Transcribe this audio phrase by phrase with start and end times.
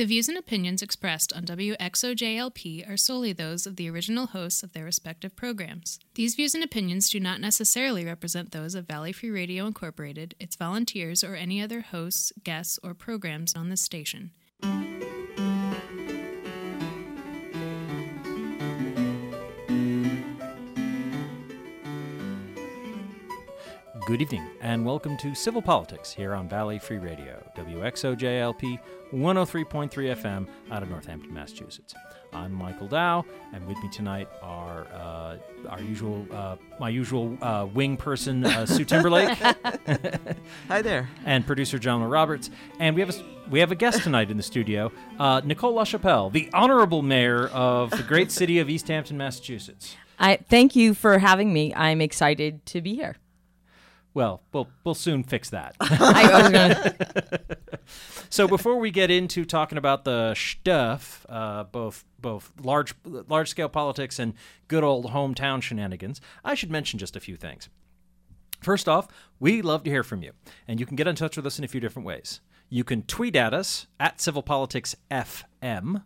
[0.00, 4.72] The views and opinions expressed on WXOJLP are solely those of the original hosts of
[4.72, 6.00] their respective programs.
[6.14, 10.56] These views and opinions do not necessarily represent those of Valley Free Radio Incorporated, its
[10.56, 14.30] volunteers, or any other hosts, guests, or programs on this station.
[24.10, 28.80] Good evening, and welcome to Civil Politics here on Valley Free Radio, WXOJLP
[29.12, 31.94] 103.3 FM out of Northampton, Massachusetts.
[32.32, 35.36] I'm Michael Dow, and with me tonight are uh,
[35.68, 39.38] our usual, uh, my usual uh, wing person, uh, Sue Timberlake,
[40.68, 41.08] Hi there.
[41.24, 42.50] and producer John Roberts.
[42.80, 44.90] And we have a s- we have a guest tonight in the studio,
[45.20, 49.94] uh, Nicole LaChapelle, the honorable mayor of the great city of East Hampton, Massachusetts.
[50.18, 51.72] I thank you for having me.
[51.74, 53.16] I'm excited to be here.
[54.12, 55.76] Well, we'll we'll soon fix that.
[55.80, 57.40] I was gonna,
[58.30, 63.68] So before we get into talking about the stuff, uh, both both large large scale
[63.68, 64.34] politics and
[64.68, 67.68] good old hometown shenanigans, I should mention just a few things.
[68.62, 70.32] First off, we love to hear from you,
[70.68, 72.40] and you can get in touch with us in a few different ways.
[72.68, 76.02] You can tweet at us at Civil Politics FM.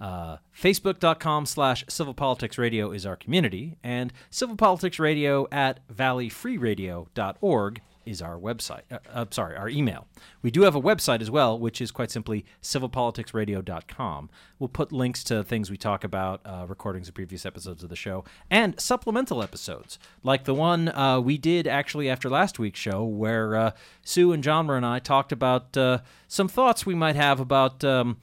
[0.00, 7.80] Uh, Facebook.com slash Civil Politics Radio is our community, and Civil Politics Radio at valleyfreeradio.org
[8.08, 8.82] is our website.
[8.90, 10.06] Uh, uh, sorry, our email.
[10.40, 14.30] We do have a website as well, which is quite simply civilpoliticsradio.com.
[14.58, 17.96] We'll put links to things we talk about, uh, recordings of previous episodes of the
[17.96, 23.04] show, and supplemental episodes, like the one uh, we did actually after last week's show,
[23.04, 23.70] where uh,
[24.02, 27.84] Sue and John and I talked about uh, some thoughts we might have about.
[27.84, 28.18] Um,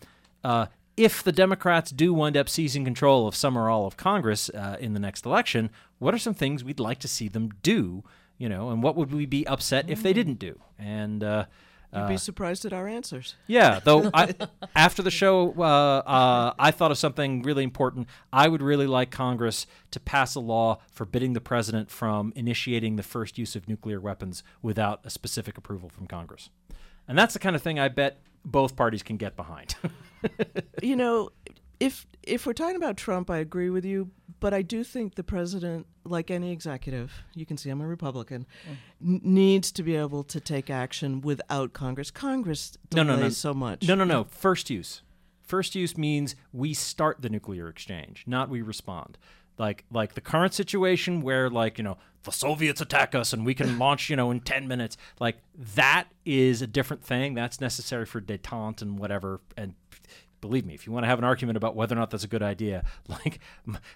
[0.97, 4.77] if the Democrats do wind up seizing control of some or all of Congress uh,
[4.79, 8.03] in the next election, what are some things we'd like to see them do?
[8.37, 10.59] You know, and what would we be upset if they didn't do?
[10.77, 11.45] And uh,
[11.93, 13.35] You'd be surprised at our answers.
[13.47, 14.33] yeah, though I,
[14.75, 15.61] after the show, uh,
[16.05, 18.09] uh, I thought of something really important.
[18.33, 23.03] I would really like Congress to pass a law forbidding the president from initiating the
[23.03, 26.49] first use of nuclear weapons without a specific approval from Congress.
[27.07, 29.75] And that's the kind of thing I bet both parties can get behind.
[30.81, 31.29] You know,
[31.79, 35.23] if if we're talking about Trump, I agree with you, but I do think the
[35.23, 38.75] president, like any executive, you can see I'm a Republican, mm.
[39.07, 42.11] n- needs to be able to take action without Congress.
[42.11, 43.29] Congress No, no, no.
[43.29, 43.87] so much.
[43.87, 44.25] No, no, no.
[44.25, 45.01] First use.
[45.43, 49.17] First use means we start the nuclear exchange, not we respond.
[49.57, 53.53] Like like the current situation where like, you know, the Soviets attack us and we
[53.53, 54.97] can launch, you know, in 10 minutes.
[55.19, 55.37] Like
[55.75, 57.33] that is a different thing.
[57.33, 59.75] That's necessary for detente and whatever and
[60.45, 62.27] believe me, if you want to have an argument about whether or not that's a
[62.27, 63.39] good idea, like,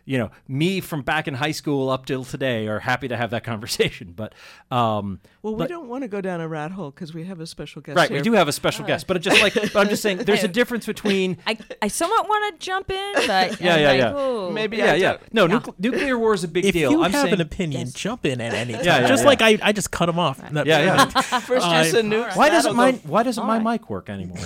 [0.05, 3.29] you know, me from back in high school up till today are happy to have
[3.31, 4.13] that conversation.
[4.15, 4.33] But,
[4.71, 7.39] um, Well, we but- don't want to go down a rat hole because we have
[7.39, 8.17] a special guest right, here.
[8.19, 10.43] we do have a special guest, but it just like, but I'm just saying, there's
[10.43, 13.27] a difference between I, I somewhat want to jump in, but
[13.61, 14.19] Yeah, I'm yeah, like, yeah.
[14.21, 15.11] "Ooh." Maybe yeah, I yeah.
[15.17, 16.91] don't- No, nucle- nuclear war is a big if deal.
[16.91, 18.83] you I'm have saying, an opinion, jump in at any time.
[18.85, 19.27] Yeah, yeah, Just yeah.
[19.29, 20.39] like I, I just cut him off.
[20.51, 21.05] No, Yeah, yeah.
[21.39, 22.35] First I- use of nukes.
[22.35, 24.37] why doesn't my why doesn't my mic work anymore?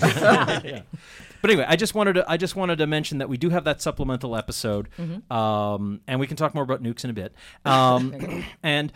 [1.44, 3.66] But anyway, I just wanted to I just wanted to mention that we do have
[3.66, 4.88] that supplemental episode,
[5.30, 7.34] um, and we can talk more about nukes in a bit.
[7.66, 8.94] Um, and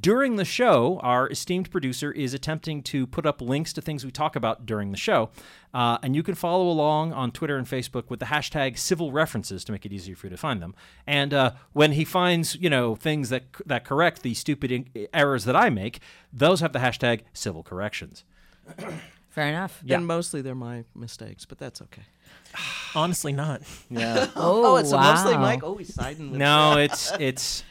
[0.00, 4.10] during the show, our esteemed producer is attempting to put up links to things we
[4.10, 5.28] talk about during the show,
[5.74, 9.62] uh, and you can follow along on Twitter and Facebook with the hashtag civil references
[9.64, 10.74] to make it easier for you to find them.
[11.06, 15.44] And uh, when he finds you know things that that correct the stupid in- errors
[15.44, 16.00] that I make,
[16.32, 18.24] those have the hashtag civil corrections.
[19.30, 19.80] Fair enough.
[19.84, 19.96] Yeah.
[19.96, 22.02] And mostly they're my mistakes, but that's okay.
[22.94, 23.62] honestly, not.
[23.88, 24.26] Yeah.
[24.36, 25.36] Oh, oh, it's a mostly.
[25.36, 25.62] Mike.
[25.62, 27.64] Oh, he's siding with No, it's it's.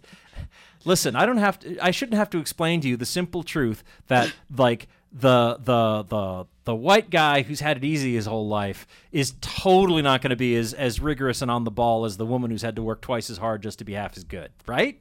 [0.84, 1.78] Listen, I don't have to.
[1.80, 6.46] I shouldn't have to explain to you the simple truth that like the the the
[6.64, 10.36] the white guy who's had it easy his whole life is totally not going to
[10.36, 13.00] be as as rigorous and on the ball as the woman who's had to work
[13.00, 15.00] twice as hard just to be half as good, right?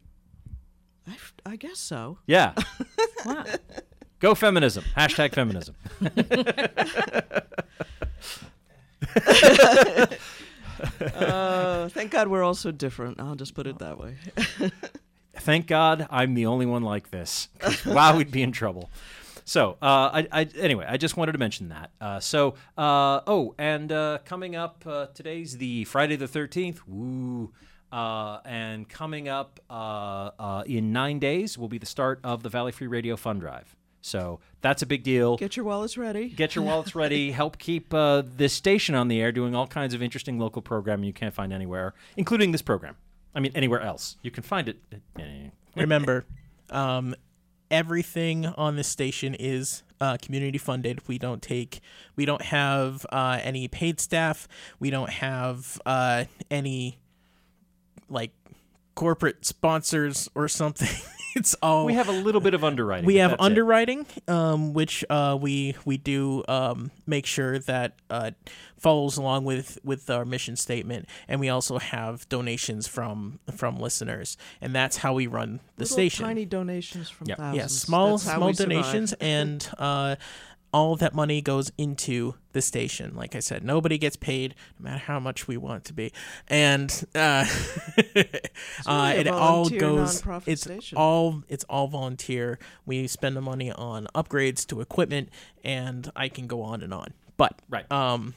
[1.08, 1.16] I,
[1.46, 2.20] I guess so.
[2.28, 2.54] Yeah.
[3.26, 3.46] Wow.
[4.22, 4.86] Go feminism.
[4.96, 5.76] Hashtag feminism.
[11.16, 13.20] Uh, thank God we're all so different.
[13.20, 14.16] I'll just put it that way.
[15.36, 17.50] Thank God I'm the only one like this.
[17.86, 18.90] wow, we'd be in trouble.
[19.46, 21.92] So, uh, I, I, anyway, I just wanted to mention that.
[22.00, 26.80] Uh, so, uh, oh, and uh, coming up, uh, today's the Friday the 13th.
[26.88, 27.52] Woo.
[27.92, 32.50] Uh, and coming up uh, uh, in nine days will be the start of the
[32.50, 33.76] Valley Free Radio Fund Drive.
[34.02, 35.38] So that's a big deal.
[35.38, 36.30] Get your wallets ready.
[36.30, 37.32] Get your wallets ready.
[37.42, 41.06] Help keep uh, this station on the air, doing all kinds of interesting local programming
[41.06, 42.96] you can't find anywhere, including this program.
[43.36, 44.18] I mean, anywhere else.
[44.24, 44.78] You can find it.
[45.20, 46.26] eh, Remember,
[46.70, 47.16] um,
[47.70, 51.08] everything on this station is uh, community funded.
[51.08, 51.80] We don't take,
[52.16, 54.48] we don't have uh, any paid staff.
[54.80, 56.98] We don't have uh, any
[58.10, 58.32] like
[58.96, 60.90] corporate sponsors or something.
[61.36, 63.06] it's all We have a little bit of underwriting.
[63.06, 68.32] we have underwriting, um, which uh, we we do um, make sure that uh,
[68.78, 74.38] follows along with with our mission statement, and we also have donations from from listeners,
[74.62, 76.26] and that's how we run the Little station.
[76.26, 77.36] tiny donations from Yeah.
[77.36, 77.58] thousands.
[77.58, 78.70] yeah, small That's small we survive.
[78.84, 80.16] donations, and uh,
[80.74, 83.14] all of that money goes into the station.
[83.16, 86.12] Like I said, nobody gets paid, no matter how much we want it to be,
[86.48, 87.46] and uh,
[88.16, 88.24] uh,
[88.88, 90.24] really a it all goes.
[90.46, 90.98] It's station.
[90.98, 92.60] all it's all volunteer.
[92.86, 95.30] We spend the money on upgrades to equipment,
[95.64, 97.14] and I can go on and on.
[97.38, 97.90] But Right.
[97.92, 98.34] um,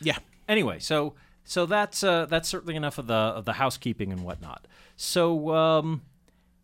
[0.00, 0.18] yeah,
[0.48, 1.14] anyway, so
[1.44, 4.66] so that's uh, that's certainly enough of the of the housekeeping and whatnot.
[4.96, 6.02] So um,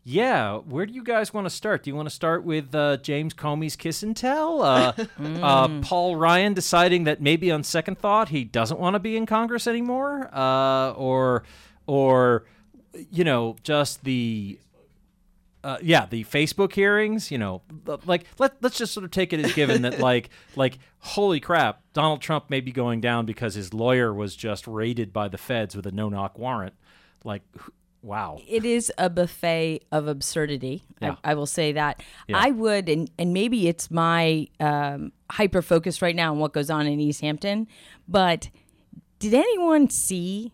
[0.06, 1.82] yeah, where do you guys want to start?
[1.82, 4.62] Do you want to start with uh, James Comey's kiss and tell?
[4.62, 9.16] Uh, uh, Paul Ryan deciding that maybe on second thought he doesn't want to be
[9.16, 11.44] in Congress anymore, uh, or
[11.86, 12.44] or
[13.10, 14.58] you know just the
[15.64, 17.62] uh, yeah, the Facebook hearings, you know,
[18.04, 21.80] like let let's just sort of take it as given that like like holy crap,
[21.94, 25.74] Donald Trump may be going down because his lawyer was just raided by the feds
[25.74, 26.74] with a no knock warrant.
[27.24, 27.42] Like,
[28.04, 28.38] wow.
[28.46, 30.84] it is a buffet of absurdity.
[31.00, 31.16] Yeah.
[31.24, 32.02] I, I will say that.
[32.28, 32.38] Yeah.
[32.38, 36.70] I would, and, and maybe it's my um, hyper focus right now on what goes
[36.70, 37.66] on in East Hampton,
[38.06, 38.50] but
[39.18, 40.52] did anyone see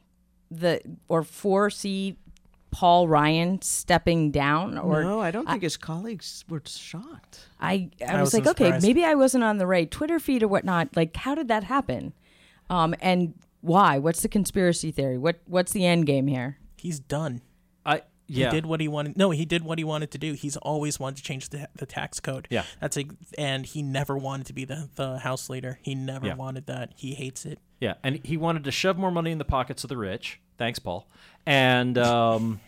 [0.50, 2.17] the or foresee
[2.70, 4.79] Paul Ryan stepping down?
[4.79, 7.49] Or no, I don't think his colleagues were shocked.
[7.61, 10.43] I, I, I was like, wasn't okay, maybe I wasn't on the right Twitter feed
[10.43, 10.97] or whatnot.
[10.97, 12.12] Like, how did that happen?
[12.69, 13.99] Um, and why?
[13.99, 15.19] What's the conspiracy theory?
[15.19, 16.60] What What's the end game here?
[16.81, 17.43] He's done.
[17.85, 18.50] I yeah.
[18.50, 19.17] He did what he wanted.
[19.17, 20.35] No, he did what he wanted to do.
[20.35, 22.47] He's always wanted to change the, the tax code.
[22.49, 22.62] Yeah.
[22.81, 23.06] that's a,
[23.37, 25.81] and he never wanted to be the, the house leader.
[25.82, 26.35] He never Yeah.
[26.35, 26.93] wanted that.
[26.94, 27.59] He hates it.
[27.81, 30.41] Yeah, and he wanted to shove more money in the pockets of the rich.
[30.59, 31.09] Thanks, Paul.
[31.47, 32.61] And um,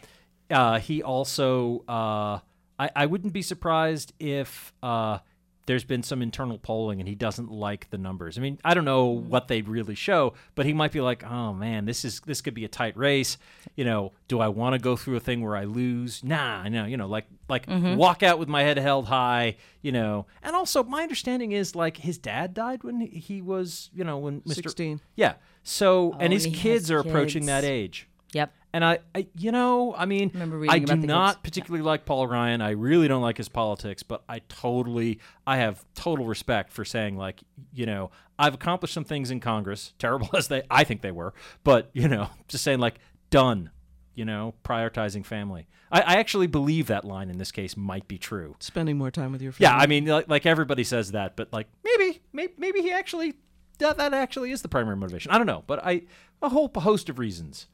[0.51, 2.39] uh, he also, uh,
[2.79, 5.19] I, I wouldn't be surprised if uh,
[5.67, 8.37] there's been some internal polling and he doesn't like the numbers.
[8.37, 11.53] I mean, I don't know what they really show, but he might be like, "Oh
[11.53, 13.39] man, this is this could be a tight race."
[13.77, 16.25] You know, do I want to go through a thing where I lose?
[16.25, 16.85] Nah, no.
[16.85, 19.57] You know, like like walk out with my head held high.
[19.83, 24.05] You know, and also my understanding is like his dad died when he- was, you
[24.05, 24.55] know, when Mr.
[24.55, 25.01] 16.
[25.17, 25.35] Yeah.
[25.65, 28.09] So, and Oh, his and kids are approaching that age.
[28.33, 28.53] Yep.
[28.75, 31.41] And I, I you know, I mean, Remember I do not kids.
[31.43, 32.63] particularly like Paul Ryan.
[32.63, 37.17] I really don't like his politics, but I totally, I have total respect for saying
[37.17, 37.41] like,
[37.73, 41.35] you know, I've accomplished some things in Congress, terrible as they, I think they were,
[41.65, 42.99] but you know, just saying like,
[43.31, 43.71] done.
[44.15, 45.67] You know, prioritizing family.
[45.91, 48.57] I, I actually believe that line in this case might be true.
[48.61, 49.75] Spending more time with your family.
[49.75, 53.37] Yeah, I mean, like, like everybody says that, but like maybe, maybe, maybe he actually
[53.79, 55.31] that that actually is the primary motivation.
[55.33, 56.03] I don't know, but I
[56.43, 57.69] a whole host of reasons,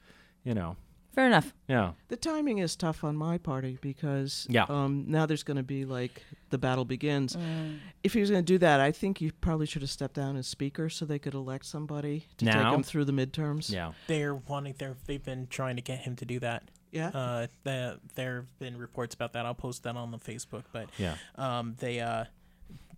[0.45, 0.77] you know.
[1.15, 1.53] Fair enough.
[1.67, 4.67] Yeah, The timing is tough on my party because Yeah.
[4.69, 7.35] um, now there's going to be like the battle begins.
[7.35, 7.79] Mm.
[8.05, 10.37] If he was going to do that, I think you probably should have stepped down
[10.37, 13.71] as speaker so they could elect somebody to take him through the midterms.
[13.71, 13.93] yeah.
[14.07, 14.75] They're wanting.
[14.79, 16.63] They're they've been trying to get him to do that.
[16.93, 17.09] Yeah.
[17.09, 19.45] Uh, the, there have been reports about that.
[19.45, 20.65] I'll post that on the Facebook.
[20.73, 21.17] But Yeah.
[21.37, 22.25] um, they uh,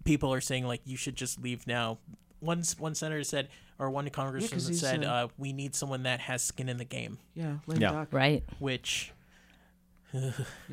[0.04, 1.98] people are saying like you should just leave now.
[2.40, 3.48] One one senator said,
[3.78, 6.84] or one congressman he's, said, uh, uh, we need someone that has skin in the
[6.84, 7.19] game.
[7.34, 7.56] yeah.
[7.67, 7.93] lame Yeah.
[7.93, 8.08] duck.
[8.12, 8.43] Right.
[8.58, 9.12] Which
[10.12, 10.31] Yeah.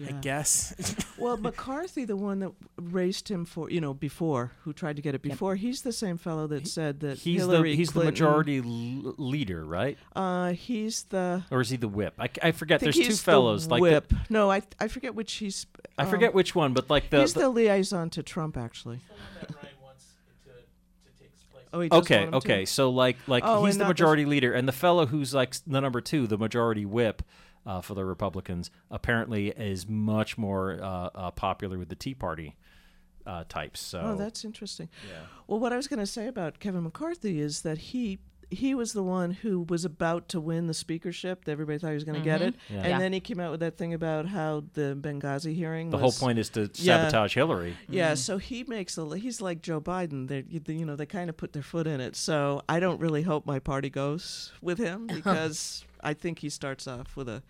[0.07, 0.73] I guess
[1.19, 5.13] Well, McCarthy, the one that raced him for, you know, before, who tried to get
[5.15, 8.11] it before, he's the same fellow that said that He's Hillary the he's Clinton, the
[8.11, 9.97] majority l- leader, right?
[10.15, 11.43] Uh, he's the.
[11.51, 12.13] Or is he the whip?
[12.19, 12.81] I, I forget.
[12.81, 13.65] I think There's two fellows.
[13.67, 14.13] The like the- whip.
[14.29, 15.65] no, I I forget which he's.
[15.97, 18.99] I um, forget which one, but like the, he's the- the, liaison to Trump, actually.
[21.77, 22.37] Oh, he does okay, him to?
[22.37, 22.65] okay.
[22.65, 25.33] So like like Oh, he's and the not the- majority leader, and the fellow who's
[25.33, 27.23] like s- the number two, the majority whip.
[27.65, 32.55] Uh, for the Republicans, apparently is much more uh, uh, popular with the Tea Party
[33.25, 33.81] uh, types.
[33.81, 34.87] So Oh, that's interesting.
[35.05, 35.19] Yeah.
[35.47, 38.19] Well, what I was going to say about Kevin McCarthy is that he
[38.49, 41.47] he was the one who was about to win the speakership.
[41.47, 42.49] Everybody thought he was going to get mm-hmm.
[42.49, 42.77] it, Yeah.
[42.77, 42.99] and Yeah.
[42.99, 45.89] then he came out with that thing about how the Benghazi hearing.
[45.89, 46.99] the was, whole point is to Yeah.
[47.09, 47.75] sabotage Hillary.
[47.89, 48.15] Yeah, mm-hmm.
[48.15, 49.17] so he makes a.
[49.17, 50.27] He's like Joe Biden.
[50.27, 52.15] They, you know, they kind of put their foot in it.
[52.15, 56.87] So I don't really hope my party goes with him because I think he starts
[56.87, 57.43] off with a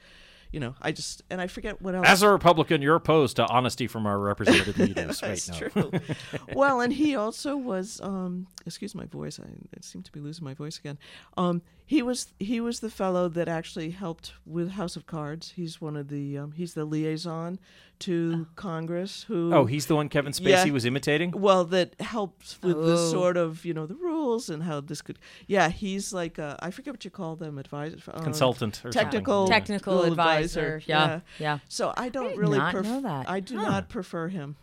[0.51, 2.07] you know, I just and I forget what else.
[2.07, 5.19] As a Republican, you're opposed to honesty from our representative leaders.
[5.19, 5.67] That's no.
[5.67, 5.91] true.
[6.53, 7.99] well, and he also was.
[8.01, 9.39] Um, excuse my voice.
[9.39, 10.97] I, I seem to be losing my voice again.
[11.35, 15.53] Um, he was he was the fellow that actually helped with House of Cards.
[15.55, 17.57] He's one of the um, he's the liaison
[17.99, 19.23] to Congress.
[19.27, 20.71] Who Oh, he's the one Kevin Spacey Yeah.
[20.71, 21.31] was imitating.
[21.31, 23.11] well that helps with the Oh.
[23.11, 25.17] sort of you know the rules and how this could.
[25.47, 29.47] Yeah, he's like uh, I forget what you call them, advisor, uh, Consultant or technical
[29.47, 29.59] something.
[29.61, 30.81] Technical Little advisor.
[30.85, 31.59] Yeah, yeah.
[31.69, 33.29] So I don't did really not pref- know that.
[33.29, 34.57] I do not prefer him.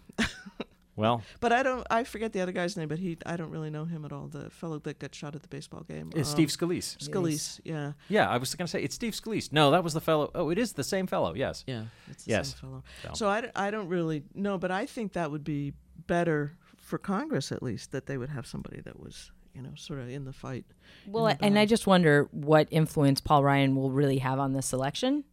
[0.97, 1.85] Well, But I don't.
[1.91, 3.19] I forget the other guy's name, but he.
[3.27, 4.29] I don't really know him at all.
[4.29, 6.11] The fellow that got shot at the baseball game.
[6.15, 6.97] it's Um, Steve Scalise.
[6.99, 7.61] Scalise.
[7.65, 7.93] Yeah.
[8.09, 9.53] Yeah, I was going to say it's Steve Scalise.
[9.53, 10.31] No, that was the fellow.
[10.35, 11.35] Oh, it is the same fellow.
[11.35, 11.65] Yes.
[11.67, 11.85] Yeah.
[12.11, 12.51] It's the Yes.
[12.51, 12.83] same fellow.
[13.03, 15.73] So- So I, d- I don't really know, but I think that would be
[16.07, 19.99] better for Congress at least that they would have somebody that was you know sort
[20.01, 20.65] of in the fight.
[21.07, 24.73] Well, the and I just wonder what influence Paul Ryan will really have on this
[24.73, 25.25] election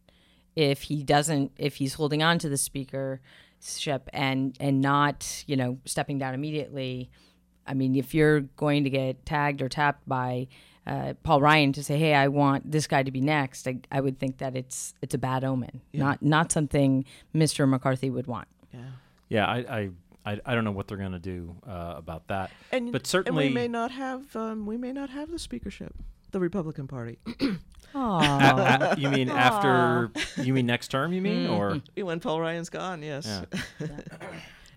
[0.56, 2.58] if he doesn't, if he's holding on to the
[3.62, 7.10] speakership and and not, you know, stepping down immediately.
[7.66, 10.48] I mean, if you're going to get tagged or tapped by
[10.88, 14.02] uh, Paul Ryan to say, "Hey, I want this guy to be next," I, I
[14.02, 17.70] would think that it's it's a bad omen, not not something Mr.
[17.70, 18.48] McCarthy would want.
[18.74, 18.80] Yeah.
[19.30, 19.90] Yeah, I, I,
[20.26, 22.52] I, I don't know what they're going to do uh, about that.
[22.70, 25.94] And But certainly- and we may not have um, we may not have the speakership,
[26.32, 27.20] the Republican Party.
[27.94, 30.12] Oh, A- a- you mean after?
[30.42, 31.14] You mean next term?
[31.14, 31.82] You mean or?
[31.96, 33.26] when Paul Ryan's gone, yes.
[33.28, 33.86] Yeah.
[33.88, 34.08] it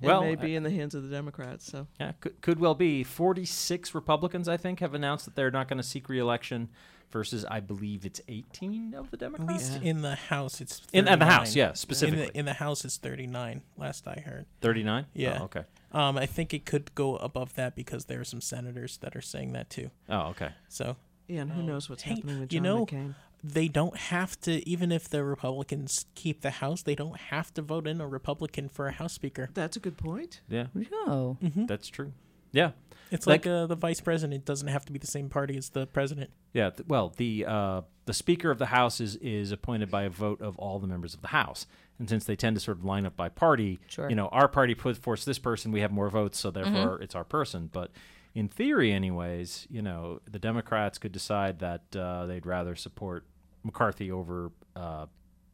[0.03, 1.65] Well, may be in the hands of the Democrats.
[1.71, 3.05] So Yeah, could, could well be.
[3.05, 6.69] 46 Republicans, I think, have announced that they're not going to seek reelection
[7.13, 9.43] versus, I believe, it's 18 of the Democrats.
[9.43, 9.71] At Democrats.
[9.75, 11.57] least in the House, it's In, in the House, 39.
[11.57, 12.27] yeah, In specifically.
[12.27, 14.47] the, in the House, it's 39, last I heard.
[14.63, 15.07] 39?
[15.15, 15.39] Yeah.
[15.41, 15.63] Oh, okay.
[15.93, 19.21] Um, I think it could go above that because there are some senators that are
[19.21, 19.91] saying that too.
[20.09, 20.49] Oh, okay.
[20.69, 20.97] So
[21.29, 23.15] yeah, and who Um, knows what's hey, happening with John you know, McCain?
[23.43, 27.63] they don't have to, even if the Republicans keep the House, they don't have to
[27.63, 29.51] vote in a Republican for a House Speaker.
[29.55, 30.41] That's a good point.
[30.49, 30.67] Yeah,
[31.07, 31.37] oh.
[31.43, 32.13] that's true.
[32.53, 32.71] Yeah.
[33.11, 35.71] It's Like- like, uh, the vice president doesn't have to be the same party as
[35.71, 36.31] the president.
[36.53, 36.71] Yeah.
[36.71, 40.41] Th- well, the uh, the Speaker of the House is, is appointed by a vote
[40.41, 41.67] of all the members of the House.
[41.99, 44.09] And since they tend to sort of line up by party, Sure.
[44.09, 47.15] you know, our party put forth this person, we have more votes, so therefore it's
[47.15, 47.71] our person.
[47.73, 47.91] But
[48.35, 53.25] in theory, anyways, you know, the Democrats could decide that uh, they'd rather support
[53.63, 55.07] McCarthy over uh,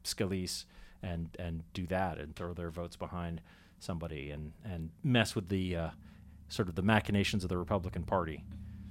[0.03, 0.65] Scalise
[1.03, 3.41] and and do that and throw their votes behind
[3.79, 5.89] somebody and and mess with the uh,
[6.49, 8.43] sort of the machinations of the Republican Party.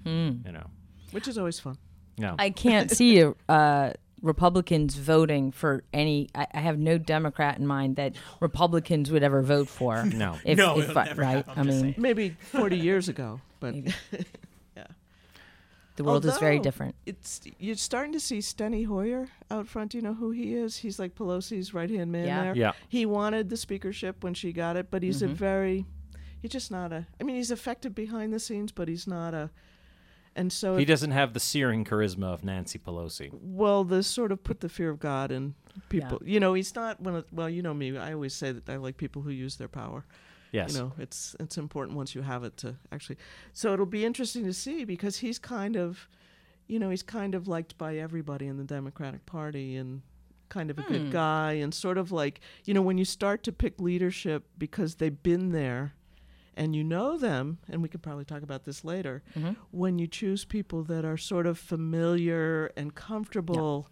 [0.04, 0.66] You know,
[1.12, 1.76] Which is always fun.
[2.16, 2.34] yeah.
[2.38, 3.92] I can't see uh,
[4.22, 6.28] Republicans voting for any.
[6.34, 10.04] I, I have no Democrat in mind that Republicans would ever vote for.
[10.04, 10.38] No.
[10.44, 11.36] if, No, if it'll never right.
[11.36, 11.94] happen, I I'm just mean.
[11.98, 13.92] Maybe 40 years ago, but Maybe.
[15.96, 16.94] the world is very different.
[17.04, 19.90] it's you're starting to see Steny Hoyer out front.
[19.92, 20.78] Do you know who he is?
[20.78, 22.42] He's like Pelosi's right hand man Yeah.
[22.42, 22.56] there.
[22.56, 22.72] Yeah.
[22.88, 25.32] He wanted the speakership when she got it, but he's Mm-hmm.
[25.32, 25.86] a very
[26.40, 29.50] he's just not a I mean he's effective behind the scenes, but he's not a
[30.36, 33.28] and so He if- doesn't have the searing charisma of Nancy Pelosi.
[33.32, 35.54] well, the sort of put the fear of God in
[35.90, 36.22] people.
[36.24, 37.98] You know, he's not one of well, you know me.
[37.98, 40.06] I always say that I like people who use their power.
[40.52, 40.74] Yes.
[40.74, 43.18] You know, it's it's important once you have it to actually.
[43.52, 46.08] So it'll be interesting to see because he's kind of,
[46.66, 50.02] you know, he's kind of liked by everybody in the Democratic Party and
[50.48, 51.10] kind of a good hmm.
[51.10, 55.22] guy and sort of like you know when you start to pick leadership because they've
[55.22, 55.94] been there
[56.56, 59.52] and you know them and we could probably talk about this later mm-hmm.
[59.70, 63.88] when you choose people that are sort of familiar and comfortable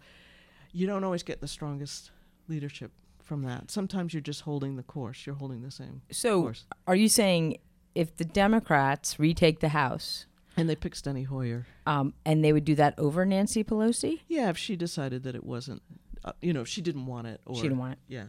[0.73, 2.11] you don't always get the strongest
[2.49, 2.91] leadership
[3.29, 6.65] from that sometimes you're just holding the course you're holding the same So, course.
[6.87, 7.59] are you saying
[7.95, 10.25] if the Democrats retake the House,
[10.57, 11.65] And they pick Steny Hoyer.
[11.85, 14.21] um, and they would do that over Nancy Pelosi?
[14.27, 15.81] Yeah, if she decided that it wasn't,
[16.25, 17.99] uh, you know, if she didn't want it, or She didn't want it.
[18.07, 18.25] Yeah,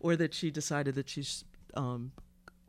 [0.00, 2.12] or that she decided that she's, um,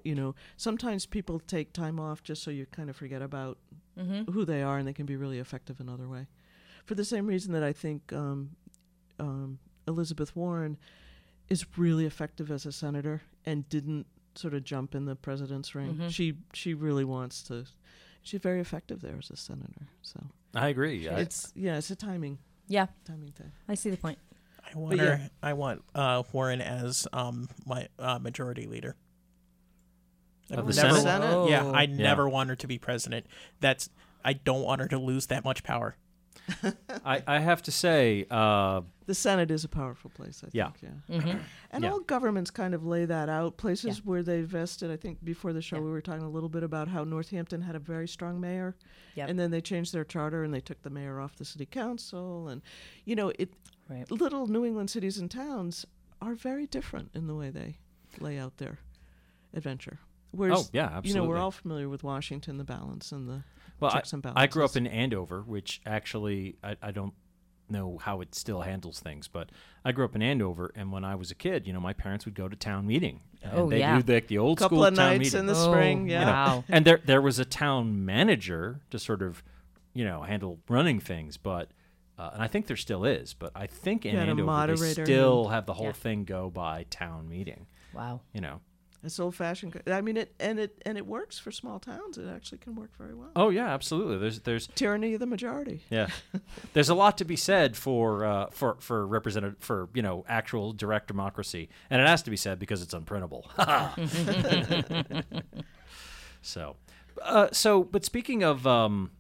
[0.03, 3.57] you know, sometimes people take time off just so you kind of forget about
[3.99, 4.31] Mm-hmm.
[4.31, 6.27] who they are, and they can be really effective another way.
[6.85, 8.51] For the same reason that I think um,
[9.19, 9.59] um,
[9.89, 10.77] Elizabeth Warren
[11.49, 15.95] is really effective as a senator and didn't sort of jump in the president's ring.
[15.95, 16.09] Mhm.
[16.11, 17.65] She she really wants to.
[18.21, 19.87] She's very effective there as a senator.
[20.01, 20.19] So
[20.53, 21.07] I agree.
[21.09, 22.37] I- it's yeah, it's a timing
[22.67, 23.51] Yeah, timing thing.
[23.67, 24.19] I see the point.
[24.71, 25.03] I want yeah.
[25.03, 28.95] her, I want uh, Warren as um, my uh, majority leader.
[30.51, 31.35] Of I've the never Senate?
[31.37, 31.71] wa- Yeah, Oh.
[31.71, 31.95] I Yeah.
[31.95, 33.25] never want her to be president.
[33.59, 33.89] That's
[34.23, 35.95] I don't want her to lose that much power.
[37.05, 40.71] I, I have to say, uh, The Senate is a powerful place, I Yeah.
[40.71, 40.93] think.
[41.07, 41.39] Yeah.
[41.71, 41.91] And Yeah.
[41.91, 43.57] all governments kind of lay that out.
[43.57, 44.03] Places Yeah.
[44.05, 45.83] where they vested, I think before the show Yeah.
[45.83, 48.75] we were talking a little bit about how Northampton had a very strong mayor.
[49.15, 49.29] Yep.
[49.29, 52.47] And then they changed their charter and they took the mayor off the city council.
[52.47, 52.61] And,
[53.05, 53.53] you know, it
[53.89, 54.09] Right.
[54.11, 55.85] little New England cities and towns
[56.21, 57.77] are very different in the way they
[58.19, 58.77] lay out their
[59.53, 59.99] adventure.
[60.31, 61.09] Whereas, oh yeah, absolutely.
[61.09, 63.43] you know, we're all familiar with Washington, the balance and the
[63.79, 67.13] well, I, checks and I grew up in Andover, which actually I, I don't
[67.69, 69.49] know how it still handles things, but
[69.85, 72.25] I grew up in Andover, and when I was a kid, you know, my parents
[72.25, 73.21] would go to town meeting.
[73.43, 74.01] And Oh, they yeah.
[74.01, 75.39] do like the old couple school of town nights meeting.
[75.41, 76.09] in the Oh, spring.
[76.09, 76.25] Yeah.
[76.25, 76.63] Wow.
[76.67, 79.43] and there there was a town manager to sort of,
[79.93, 81.69] you know, handle running things, but.
[82.17, 84.91] Uh, and I think there still is, but I think in You a Andover they
[84.91, 85.91] still have the whole Yeah.
[85.93, 87.65] thing go by town meeting.
[87.93, 88.19] Wow.
[88.33, 88.59] You know,
[89.01, 89.81] It's old fashioned.
[89.87, 92.17] I mean, it and it and it works for small towns.
[92.17, 93.29] It actually can work very well.
[93.35, 94.17] oh yeah, absolutely.
[94.17, 95.83] There's there's Tyranny of the majority.
[95.89, 96.09] Yeah,
[96.73, 100.73] there's a lot to be said for uh, for for represented for you know actual
[100.73, 103.45] direct democracy, and it has to be said because it's unprintable.
[106.41, 106.75] so,
[107.21, 109.11] uh, so but speaking of um,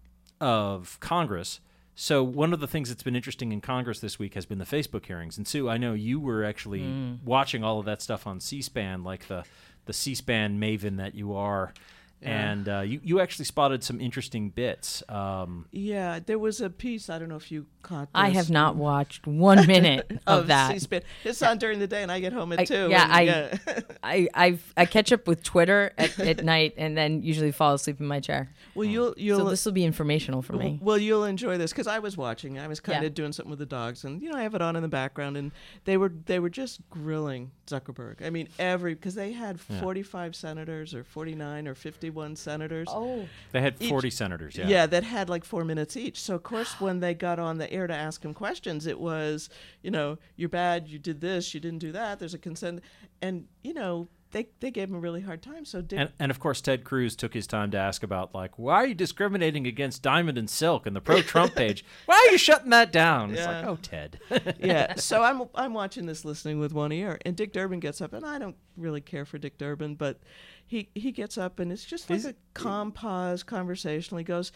[0.41, 1.61] of Congress,
[1.95, 4.65] so one of the things that's been interesting in Congress this week has been the
[4.65, 8.39] Facebook hearings, and Sue, I know you were actually watching all of that stuff on
[8.41, 9.45] C-SPAN, like the
[9.89, 11.73] the C-SPAN maven that you are.
[12.21, 15.01] And uh, you, you actually spotted some interesting bits.
[15.07, 17.09] Um, Yeah, there was a piece.
[17.09, 18.09] I don't know if you caught.
[18.13, 20.71] I have not watched one minute of that.
[20.73, 21.03] C-SPAN.
[21.23, 22.89] It's on during the day, and I get home at I- two.
[22.89, 23.79] yeah, and- I- yeah.
[24.03, 28.01] I I I catch up with Twitter at, at night and then usually fall asleep
[28.01, 28.49] in my chair.
[28.75, 30.77] well, you'll you'll So this will be informational for me.
[30.81, 32.59] Well, you'll enjoy this because I was watching.
[32.59, 33.07] I was kind Yeah.
[33.07, 34.89] of doing something with the dogs, and you know I have it on in the
[34.89, 35.53] background, and
[35.85, 38.25] they were they were just grilling Zuckerberg.
[38.25, 39.79] I mean, every because they had Yeah.
[39.81, 42.87] 45 senators or 49 or 51 senators.
[42.89, 44.67] Oh, They had Each- 40 senators, yeah.
[44.67, 44.85] Yeah.
[44.87, 46.19] that had like four minutes each.
[46.19, 49.49] So of course, when they got on the air to ask him questions, it was,
[49.83, 52.19] you know, you're bad, you did this, you didn't do that.
[52.19, 52.81] There's a consent,
[53.21, 55.65] and you know, they they gave him a really hard time.
[55.65, 58.57] So Dick, And, and of course, Ted Cruz took his time to ask about, like,
[58.59, 61.83] why are you discriminating against Diamond and Silk and the pro Trump page?
[62.05, 63.31] Why are you shutting that down?
[63.31, 64.19] It's like, oh, Ted.
[64.59, 64.93] yeah.
[64.97, 68.25] So I'm I'm watching this, listening with one ear, and Dick Durbin gets up, and
[68.25, 70.19] I don't really care for Dick Durbin, but
[70.65, 74.19] he he gets up, and it's just like Is- a calm pause, conversational.
[74.19, 74.51] He goes,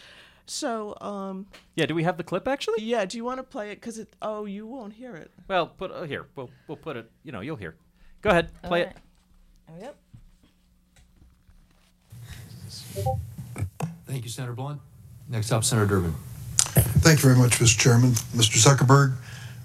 [0.46, 2.84] "So, um, yeah, do we have the clip actually?
[2.84, 3.75] yeah, do you want to play it?
[3.75, 5.32] Because it, oh, you won't hear it.
[5.48, 6.27] Well, put uh, here.
[6.36, 7.75] We'll, we'll put it, you know, you'll hear.
[8.22, 8.98] Go ahead, play it.
[9.70, 9.96] Oh, yep.
[14.05, 14.79] Thank you, Senator Blunt.
[15.29, 16.13] Next up, Senator Durbin.
[17.00, 17.77] Thank you very much, Mr.
[17.77, 18.12] Chairman.
[18.36, 18.58] Mr.
[18.58, 19.15] Zuckerberg,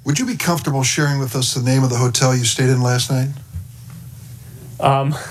[0.05, 2.83] would you be comfortable sharing with us the name of the hotel you stayed in
[2.83, 3.29] last night?
[4.81, 5.15] Um.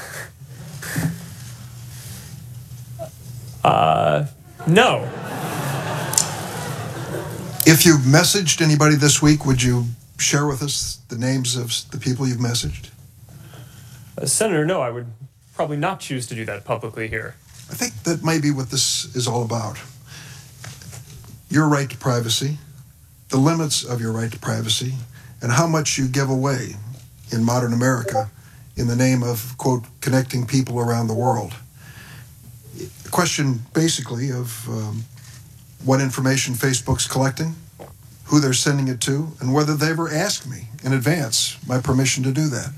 [3.63, 4.25] Uh,
[4.65, 5.03] no.
[7.65, 11.97] If you've messaged anybody this week, would you share with us the names of the
[11.97, 12.91] people you've messaged?
[14.17, 15.07] Uh, Senator, no, I would
[15.55, 17.35] probably not choose to do that publicly here.
[17.69, 19.77] I think that may be what this is all about.
[21.49, 22.57] Your right to privacy,
[23.29, 24.93] the limits of your right to privacy,
[25.41, 26.75] and how much you give away
[27.31, 28.29] in modern America
[28.75, 31.53] in the name of, quote, connecting people around the world.
[33.05, 35.03] A question basically of um,
[35.83, 37.55] what information Facebook's collecting,
[38.25, 42.23] who they're sending it to, and whether they ever asked me in advance my permission
[42.23, 42.71] to do that.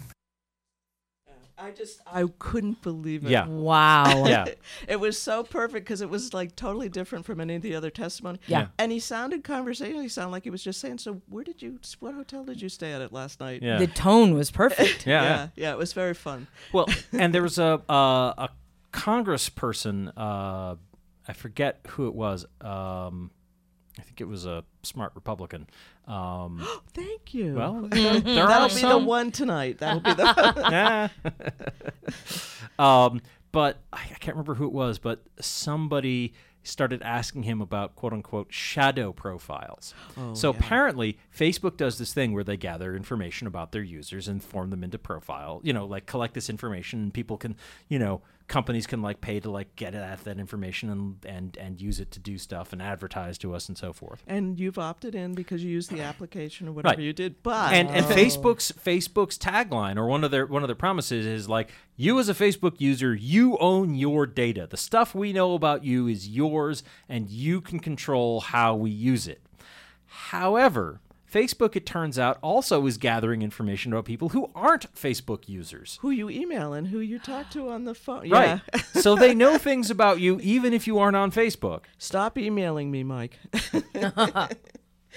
[1.69, 3.31] I just I couldn't believe it.
[3.31, 3.47] Yeah.
[3.47, 4.25] Wow.
[4.29, 4.45] Yeah.
[4.87, 7.89] It was so perfect because it was like totally different from any of the other
[7.89, 8.39] testimony.
[8.47, 8.67] Yeah.
[8.77, 10.01] And he sounded conversational.
[10.01, 11.79] He sounded like he was just saying, "So where did you?
[11.99, 13.77] What hotel did you stay at it last night?" Yeah.
[13.77, 15.05] The tone was perfect.
[15.07, 15.47] yeah, yeah, yeah.
[15.55, 16.47] yeah, It was very fun.
[16.73, 18.49] Well, and there was a uh, a
[18.91, 20.11] congressperson.
[20.15, 20.75] Uh,
[21.27, 22.45] I forget who it was.
[22.61, 23.31] Um,
[23.99, 25.67] I think it was a smart Republican.
[26.07, 27.53] Um, Thank you.
[27.55, 29.79] well, there, there that'll be the one tonight.
[29.79, 30.29] That'll be the.
[30.69, 31.07] Yeah.
[32.79, 36.33] um, but I, I can't remember who it was, but somebody
[36.63, 39.93] started asking him about quote unquote shadow profiles.
[40.33, 44.69] so apparently, Facebook does this thing where they gather information about their users and form
[44.69, 45.61] them into profile.
[45.63, 47.55] You know, like collect this information, and people can,
[47.87, 51.79] you know, companies can like pay to like get at that information and and and
[51.81, 54.21] use it to do stuff and advertise to us and so forth.
[54.27, 56.99] and you've opted in because you used the application or whatever Right.
[57.05, 57.41] you did.
[57.43, 58.09] But and and oh.
[58.09, 62.27] Facebook's Facebook's tagline or one of their one of their promises is like you as
[62.27, 66.83] a Facebook user you own your data the stuff we know about you is yours
[67.07, 69.41] and you can control how we use it
[70.07, 71.01] however
[71.31, 76.09] Facebook it turns out also is gathering information about people who aren't Facebook users who
[76.09, 78.29] you email and who you talk to on the phone.
[78.29, 78.81] right Yeah.
[78.93, 83.03] so they know things about you even if you aren't on Facebook Stop emailing me,
[83.03, 83.37] Mike.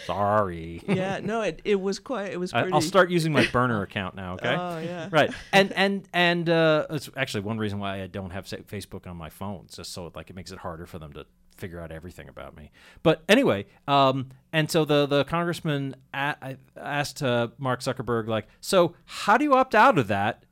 [0.06, 0.82] Sorry.
[0.88, 2.32] yeah, no, it, it was quite.
[2.32, 2.72] It was pretty.
[2.72, 4.34] I'll start using my burner account now.
[4.34, 4.56] Okay.
[4.58, 5.08] Oh yeah.
[5.10, 9.16] right and and and uh it's actually one reason why i don't have facebook on
[9.16, 11.26] my phone it's just so like it makes it harder for them to
[11.62, 12.70] figure out everything about me
[13.02, 18.48] but anyway um and so the the congressman a- I asked uh, mark zuckerberg like
[18.60, 20.44] so how do you opt out of that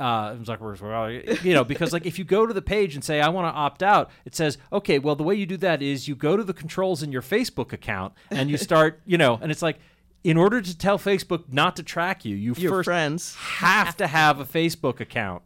[0.00, 3.20] uh, Zuckerberg's well, you know, because like if you go to the page and say
[3.20, 6.08] I want to opt out, it says okay, well the way you do that is
[6.08, 9.52] you go to the controls in your Facebook account and you start, you know, and
[9.52, 9.78] it's like
[10.24, 13.36] in order to tell Facebook not to track you, you Your first friends.
[13.36, 15.42] have to have a Facebook account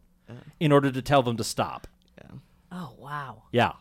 [0.59, 1.87] in order to tell them to stop.
[2.73, 3.43] Oh wow.
[3.53, 3.73] Yeah.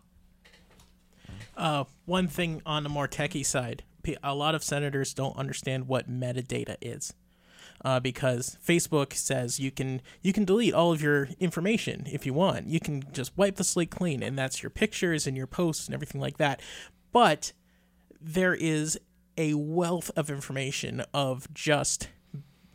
[1.57, 3.83] Uh, one thing on the more techie side,
[4.23, 7.13] a lot of senators don't understand what metadata is.
[7.83, 12.33] Uh, because Facebook says you can you can delete all of your information if you
[12.33, 12.67] want.
[12.67, 15.93] You can just wipe the slate clean, and that's your pictures and your posts and
[15.93, 16.59] everything like that.
[17.11, 17.53] But
[18.19, 18.99] there is
[19.37, 22.09] a wealth of information of just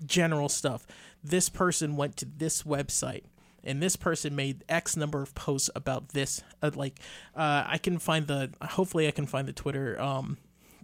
[0.07, 0.87] general stuff.
[1.23, 3.25] This person went to this website
[3.65, 6.43] and this person made X number of posts about this.
[6.63, 7.01] Uh, like,
[7.35, 8.51] uh, I can find the.
[8.63, 10.39] Hopefully, I can find the Twitter um,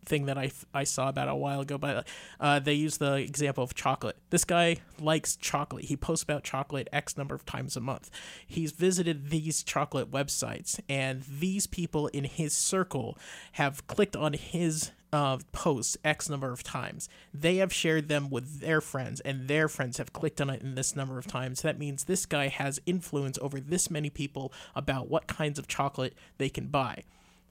[0.04, 1.78] thing that I, I saw about a while ago.
[1.78, 2.08] But
[2.40, 4.16] uh, they use the example of chocolate.
[4.30, 5.84] This guy likes chocolate.
[5.84, 8.10] He posts about chocolate X number of times a month.
[8.46, 13.16] He's visited these chocolate websites, and these people in his circle
[13.52, 17.08] have clicked on his uh, posts X number of times.
[17.32, 20.74] They have shared them with their friends, and their friends have clicked on it in
[20.74, 21.62] this number of times.
[21.62, 26.14] That means this guy has influence over this many people about what kinds of chocolate
[26.36, 27.04] they can buy.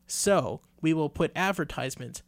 [0.05, 2.21] So we will put advertisements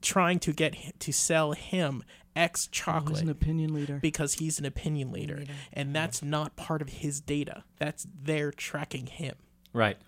[0.00, 2.04] trying to get hi- to sell him
[2.36, 3.98] X He's chocolate an opinion leader.
[4.00, 7.64] because he's an opinion leader, and that's not part of his data.
[7.78, 9.34] That's their tracking him.
[9.72, 9.98] Right.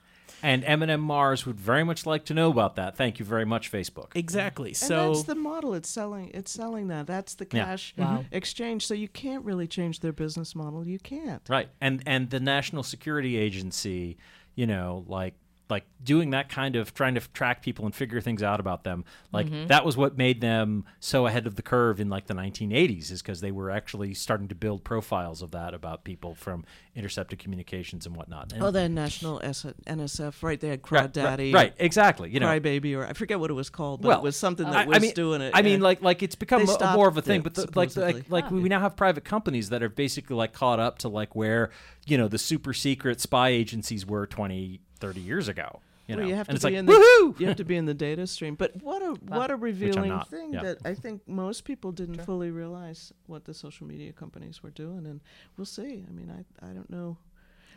[0.43, 2.97] And M&M Mars would very much like to know about that.
[2.97, 4.13] Thank you very much, Facebook.
[4.15, 4.71] Exactly.
[4.71, 5.75] and So that's the model.
[5.75, 6.31] It's selling.
[6.35, 7.07] It's selling that.
[7.07, 7.65] That's the Yeah.
[7.65, 8.25] cash Wow.
[8.33, 8.87] exchange.
[8.87, 10.87] So you can't really change their business model.
[10.87, 11.43] You can't.
[11.49, 11.69] Right.
[11.81, 14.17] And and the National Security Agency,
[14.55, 15.35] you know, like
[15.71, 18.85] like doing that kind of trying to f- track people and figure things out about
[18.85, 19.05] them.
[19.33, 19.67] Like mm-hmm.
[19.69, 23.23] that was what made them so ahead of the curve in like the 1980s is
[23.23, 28.07] because they were actually starting to build profiles of that about people from intercepted communications
[28.07, 28.53] and whatnot.
[28.53, 30.61] And Oh, the National S- NSF, right?
[30.61, 32.31] They had right, Crawdaddy, right, right, exactly.
[32.31, 34.37] You know, cry baby or I forget what it was called, but well, it was
[34.37, 35.53] something that I- was I mean, doing it.
[35.55, 37.91] I mean, like like it's become a- more of a thing, it, but the, like
[37.91, 38.25] supposedly.
[38.29, 41.37] like like we now have private companies that are basically like caught up to like
[41.37, 41.71] where
[42.07, 45.81] you know the super secret spy agencies were 20, 30 years ago.
[46.07, 47.41] You know, Well, you have and to be like in the woohoo.
[47.41, 48.57] you have to be in the data stream.
[48.57, 50.63] But what a what a revealing thing yeah.
[50.63, 55.07] that I think most people didn't fully realize what the social media companies were doing,
[55.07, 55.21] and
[55.57, 56.05] we'll see.
[56.09, 57.17] I mean, I I don't know.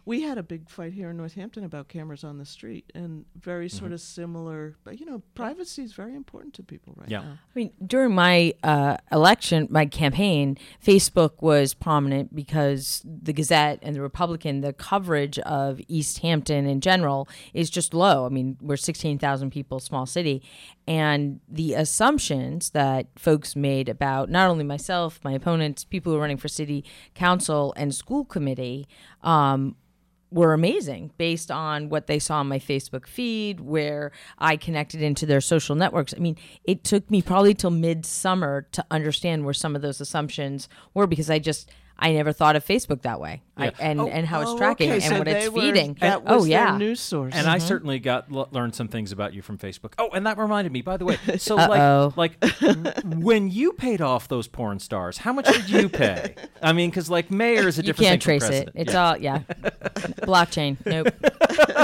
[0.06, 3.68] We had a big fight here in Northampton about cameras on the street, and very
[3.68, 3.78] Mm-hmm.
[3.80, 4.76] sort of similar.
[4.84, 7.20] But you know, privacy is very important to people right Yeah.
[7.22, 7.32] now.
[7.32, 13.96] I mean, during my uh, election, my campaign, Facebook was prominent because the Gazette and
[13.96, 18.26] the Republican, the coverage of East Hampton in general is just low.
[18.26, 20.44] I mean, we're 16,000 people, small city.
[20.86, 26.22] And the assumptions that folks made about not only myself, my opponents, people who are
[26.22, 26.84] running for city
[27.16, 28.86] council and school committee,
[29.22, 29.78] um,
[30.34, 35.26] were amazing based on what they saw on my Facebook feed, where I connected into
[35.26, 36.14] their social networks.
[36.16, 40.68] I mean, it took me probably till midsummer to understand where some of those assumptions
[40.94, 44.26] were because I just I never thought of Facebook that way, I, and oh, and
[44.26, 45.94] how it's Oh, tracking okay, and so what it's were- feeding.
[46.02, 47.34] That oh was yeah, their news source.
[47.34, 47.68] And I mm-hmm.
[47.68, 49.94] certainly got l- learned some things about you from Facebook.
[50.00, 51.18] Oh, and that reminded me, by the way.
[51.38, 52.44] So like like
[53.06, 56.36] when you paid off those porn stars, how much did you pay?
[56.62, 58.00] I mean, because like mayor is a different.
[58.06, 58.70] you can't thing trace it.
[58.76, 59.04] It's Yeah.
[59.06, 59.40] all yeah,
[60.24, 60.78] blockchain.
[60.86, 61.14] Nope,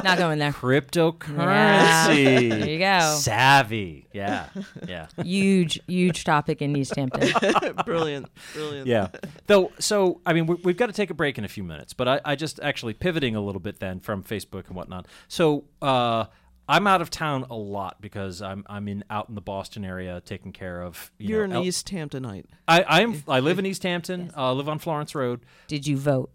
[0.03, 0.51] not going there.
[0.51, 2.49] cryptocurrency.
[2.49, 3.15] There you go.
[3.19, 4.07] Savvy.
[4.11, 4.47] Yeah.
[4.87, 5.07] Yeah.
[5.23, 7.31] Huge, huge topic in East Hampton.
[7.85, 8.87] brilliant, brilliant.
[8.87, 9.09] Yeah.
[9.47, 11.93] Though, so, I mean, we, we've got to take a break in a few minutes,
[11.93, 15.07] but I, I just actually pivoting a little bit then from Facebook and whatnot.
[15.27, 16.25] So, uh,
[16.67, 20.21] I'm out of town a lot because I'm I'm in out in the Boston area
[20.23, 21.11] taking care of.
[21.17, 22.45] You You're know, an el- East Hamptonite.
[22.67, 24.31] I I'm I live in East Hampton.
[24.37, 25.41] Uh, live on Florence Road.
[25.67, 26.29] Did you vote?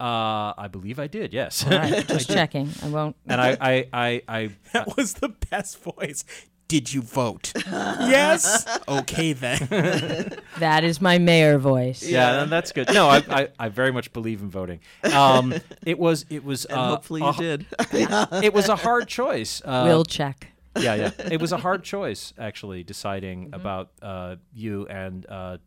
[0.00, 1.32] Uh, I believe I did.
[1.32, 1.64] Yes.
[1.64, 2.68] All right, just checking.
[2.82, 3.14] I won't.
[3.26, 6.24] and I I I, I that was the best voice.
[6.68, 7.52] Did you vote?
[7.66, 8.66] yes.
[8.88, 10.38] Okay then.
[10.58, 12.02] That is my mayor voice.
[12.02, 12.88] yeah, and that's good.
[12.94, 14.80] No, I, I, I very much believe in voting.
[15.12, 15.52] Um,
[15.84, 17.66] it was it was And uh, hopefully a you h- did.
[18.42, 19.60] It was a hard choice.
[19.62, 20.48] Uh, Will check.
[20.78, 21.10] yeah, yeah.
[21.30, 22.86] It was a hard choice actually Mm-hmm.
[22.86, 25.58] deciding about uh, you and uh,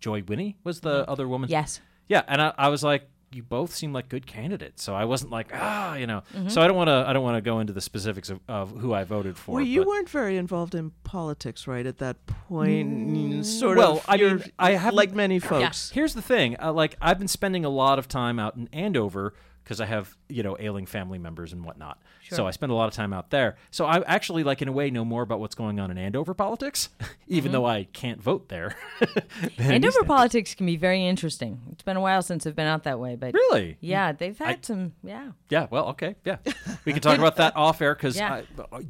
[0.00, 1.50] Joy Winnie was the other woman.
[1.50, 1.80] Yes.
[2.08, 4.82] Yeah, and I, I was like, you both seem like good candidates.
[4.82, 6.22] So I wasn't like ah, you know.
[6.48, 8.70] So I don't want to I don't want to go into the specifics of, of
[8.70, 9.56] who I voted for.
[9.56, 11.86] Well, you but- weren't very involved in politics, right?
[11.86, 14.04] At that point, sort well, of.
[14.08, 15.90] I mean, I haven't- like many folks.
[15.90, 19.34] Here's the thing: uh, like I've been spending a lot of time out in Andover
[19.68, 22.00] because I have you know ailing family members and whatnot.
[22.30, 23.56] So I spend a lot of time out there.
[23.70, 26.34] So I actually, like in a way, know more about what's going on in Andover
[26.34, 26.90] politics,
[27.26, 28.76] even though I can't vote there.
[29.58, 31.60] Andover politics can be very interesting.
[31.72, 33.78] It's been a while since I've been out that way, but Really?
[33.80, 34.92] yeah, they've had some.
[35.02, 35.68] Yeah, Yeah.
[35.70, 36.16] Well, okay.
[36.24, 36.36] Yeah,
[36.84, 38.42] we can talk about that off air because Yeah.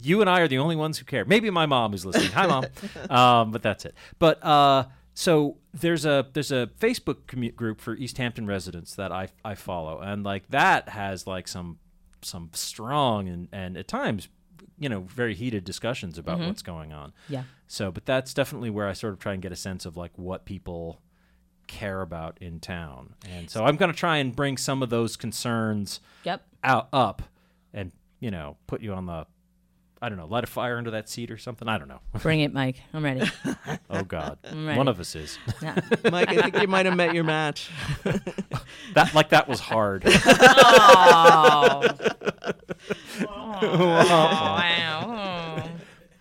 [0.03, 1.25] you and I are the only ones who care.
[1.25, 2.33] Maybe my mom is listening.
[2.33, 2.65] Hi, mom.
[3.11, 3.95] um, but that's it.
[4.19, 9.13] But uh, so there's a there's a Facebook commu- group for East Hampton residents that
[9.13, 11.79] I I follow, and like that has like some
[12.23, 14.29] some strong and and at times
[14.79, 16.49] you know very heated discussions about mm-hmm.
[16.49, 17.13] what's going on.
[17.29, 17.45] yeah.
[17.67, 20.13] So, but that's definitely where I sort of try and get a sense of like
[20.17, 21.03] what people
[21.67, 23.15] care about in town.
[23.29, 26.43] And so I'm going to try and bring some of those concerns Yep.
[26.65, 27.23] out up
[27.75, 29.27] and, you know, put you on the
[30.01, 31.69] I don't know, light a fire under that seat or something.
[31.69, 32.01] I don't know.
[32.21, 32.81] Bring it, Mike.
[32.93, 33.29] I'm ready.
[33.91, 34.77] Oh God, ready.
[34.77, 35.39] one of us is.
[35.63, 35.81] Yeah.
[36.11, 37.71] Mike, I think you might have met your match.
[38.95, 40.03] That like that was hard.
[40.07, 41.83] oh.
[43.63, 45.69] wow.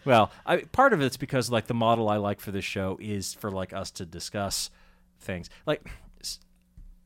[0.06, 3.34] Well, I, part of it's because like the model I like for this show is
[3.34, 4.70] for like us to discuss
[5.20, 5.50] things.
[5.66, 5.86] Like,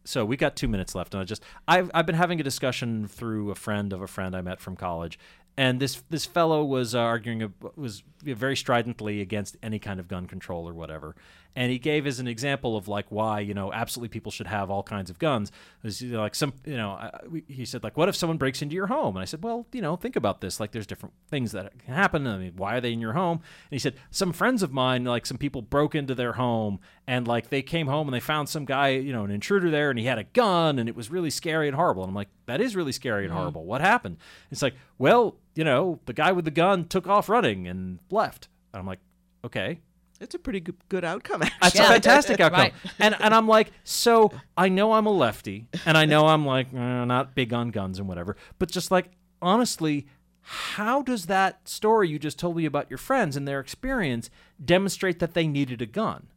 [0.03, 3.07] so we got two minutes left, and I just I've I've been having a discussion
[3.07, 5.17] through a friend of a friend I met from college,
[5.57, 10.07] and this this fellow was uh, arguing a, was very stridently against any kind of
[10.07, 11.15] gun control or whatever,
[11.55, 14.69] and he gave as an example of like why you know absolutely people should have
[14.69, 15.51] all kinds of guns.
[15.83, 18.37] Was, you know, like some you know I, we, he said like what if someone
[18.37, 19.15] breaks into your home?
[19.15, 21.93] And I said well you know think about this like there's different things that can
[21.93, 22.25] happen.
[22.27, 23.37] I mean why are they in your home?
[23.37, 27.27] And he said some friends of mine like some people broke into their home and
[27.27, 29.99] like they came home and they found some guy you know an intruder there and
[29.99, 32.03] he had a gun and it was really scary and horrible.
[32.03, 33.39] And I'm like that is really scary and mm-hmm.
[33.39, 33.65] horrible.
[33.65, 34.17] What happened?
[34.51, 38.47] It's like well you know the guy with the gun took off running and left.
[38.73, 38.99] And I'm like
[39.43, 39.79] okay
[40.21, 41.57] It's a pretty good, good outcome, actually.
[41.61, 41.85] that's Yeah.
[41.85, 42.59] a fantastic outcome.
[42.61, 42.73] Right.
[42.99, 46.67] And and I'm like, so I know I'm a lefty, and I know I'm like
[46.73, 49.09] uh, not big on guns and whatever, but just like
[49.41, 50.05] honestly,
[50.41, 54.29] how does that story you just told me about your friends and their experience
[54.63, 56.27] demonstrate that they needed a gun?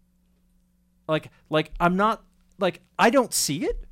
[1.07, 2.25] Like like I'm not
[2.59, 3.85] like I don't see it.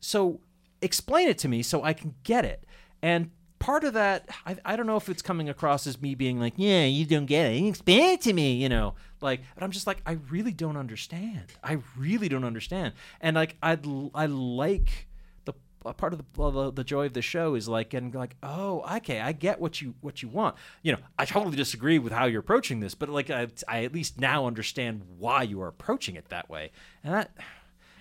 [0.00, 0.40] So
[0.80, 2.64] explain it to me so I can get it.
[3.02, 6.38] And part of that, I, I don't know if it's coming across as me being
[6.38, 7.66] like, yeah, you don't get it.
[7.66, 8.94] Explain it to me, you know.
[9.20, 11.44] Like, but I'm just like, I really don't understand.
[11.62, 12.94] I really don't understand.
[13.20, 15.08] And like, I'd I like
[15.44, 18.36] the a part of the, the the joy of the show is like getting like,
[18.42, 20.56] oh, okay, I get what you what you want.
[20.82, 23.92] You know, I totally disagree with how you're approaching this, but like, I, I at
[23.92, 26.70] least now understand why you are approaching it that way.
[27.02, 27.30] And that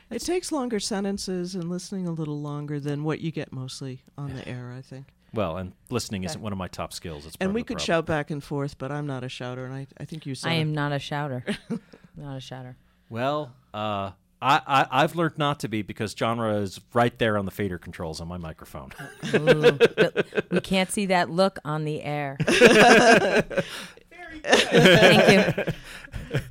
[0.09, 4.33] It takes longer sentences and listening a little longer than what you get mostly on
[4.33, 5.07] the air, I think.
[5.33, 7.25] Well, and listening isn't one of my top skills.
[7.25, 7.85] It's And we could problem.
[7.85, 10.49] shout back and forth, but I'm not a shouter, and I, I think you said
[10.49, 10.61] I it.
[10.61, 11.43] am not a shouter.
[12.15, 12.77] not a shouter.
[13.09, 14.11] Well, uh,
[14.41, 17.77] I, I I've learned not to be because genre is right there on the fader
[17.77, 18.91] controls on my microphone.
[19.33, 19.77] Ooh,
[20.51, 22.37] we can't see that look on the air.
[24.43, 26.39] Thank you.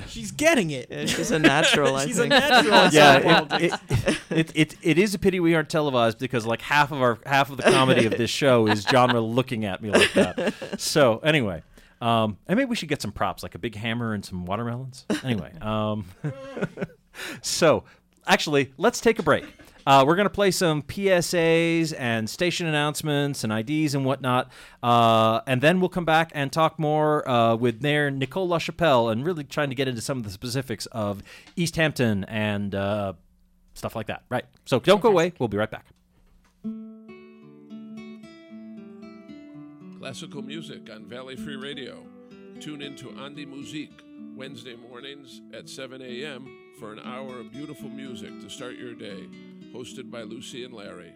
[0.08, 0.88] She's getting it.
[0.90, 2.30] Yeah, she's a natural, I She's a think.
[2.30, 2.88] natural.
[2.92, 6.92] yeah, it, it, it, it, it is a pity we aren't televised because like half
[6.92, 10.12] of our half of the comedy of this show is genre looking at me like
[10.14, 10.54] that.
[10.80, 11.62] So anyway,
[12.00, 15.04] um, and maybe we should get some props like a big hammer and some watermelons.
[15.24, 16.04] Anyway, um,
[17.42, 17.84] so
[18.26, 19.44] actually, let's take a break.
[19.88, 24.52] Uh, we're going to play some PSAs and station announcements and IDs and whatnot.
[24.82, 29.24] Uh, and then we'll come back and talk more uh, with Mayor Nicole LaChapelle and
[29.24, 31.22] really trying to get into some of the specifics of
[31.56, 33.14] East Hampton and uh,
[33.72, 34.24] stuff like that.
[34.28, 34.44] Right.
[34.66, 35.32] So don't go away.
[35.38, 35.86] We'll be right back.
[39.98, 42.04] Classical music on Valley Free Radio.
[42.60, 44.02] Tune in to Andi Musique
[44.36, 46.74] Wednesday mornings at 7 a.m.
[46.78, 49.26] for an hour of beautiful music to start your day.
[49.72, 51.12] Hosted by Lucy and Larry.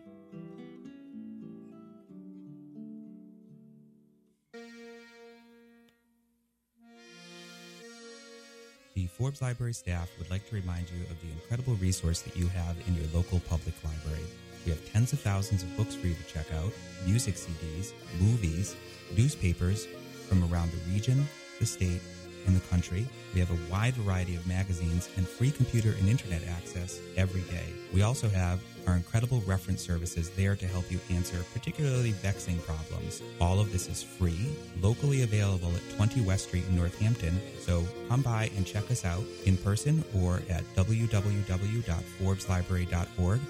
[8.95, 12.47] The Forbes Library staff would like to remind you of the incredible resource that you
[12.49, 14.27] have in your local public library.
[14.67, 16.73] We have tens of thousands of books for you to check out,
[17.07, 18.77] music CDs, movies,
[19.17, 19.87] newspapers
[20.29, 21.27] from around the region,
[21.59, 22.03] the state,
[22.47, 23.07] in the country.
[23.35, 27.67] We have a wide variety of magazines and free computer and internet access every day.
[27.93, 33.23] We also have our incredible reference services there to help you answer particularly vexing problems.
[33.41, 38.23] All of this is free, locally available at 20 West Street in Northampton, so come
[38.23, 43.41] by and check us out in person or at www.forbeslibrary.org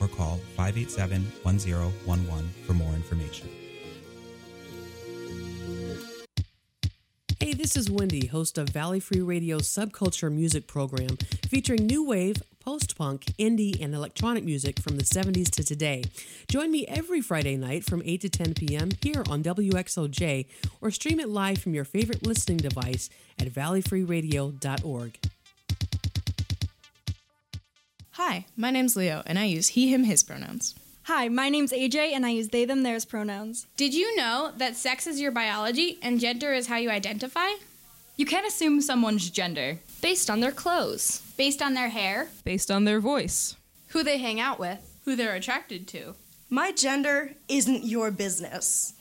[0.00, 3.48] or call 587 1011 for more information.
[7.64, 11.16] This is Wendy, host of Valley Free Radio's Subculture Music Program,
[11.48, 16.04] featuring new wave, post punk, indie, and electronic music from the 70s to today.
[16.46, 18.90] Join me every Friday night from 8 to 10 p.m.
[19.00, 20.44] here on WXOJ
[20.82, 25.18] or stream it live from your favorite listening device at valleyfreeradio.org.
[28.10, 30.74] Hi, my name's Leo, and I use he, him, his pronouns.
[31.06, 33.66] Hi, my name's AJ, and I use they, them, theirs pronouns.
[33.76, 37.48] Did you know that sex is your biology and gender is how you identify?
[38.16, 42.84] You can't assume someone's gender based on their clothes, based on their hair, based on
[42.84, 43.54] their voice,
[43.88, 46.14] who they hang out with, who they're attracted to.
[46.48, 48.94] My gender isn't your business.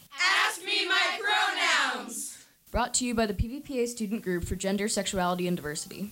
[0.46, 2.38] Ask me my pronouns.
[2.70, 6.12] Brought to you by the PVPA Student Group for Gender, Sexuality, and Diversity.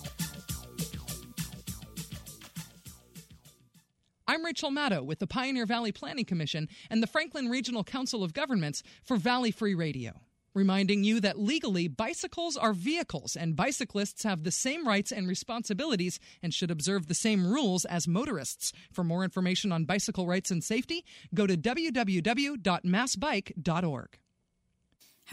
[4.51, 8.83] Rachel Maddow with the Pioneer Valley Planning Commission and the Franklin Regional Council of Governments
[9.01, 10.11] for Valley Free Radio.
[10.53, 16.19] Reminding you that legally, bicycles are vehicles and bicyclists have the same rights and responsibilities
[16.43, 18.73] and should observe the same rules as motorists.
[18.91, 24.20] For more information on bicycle rights and safety, go to www.massbike.org.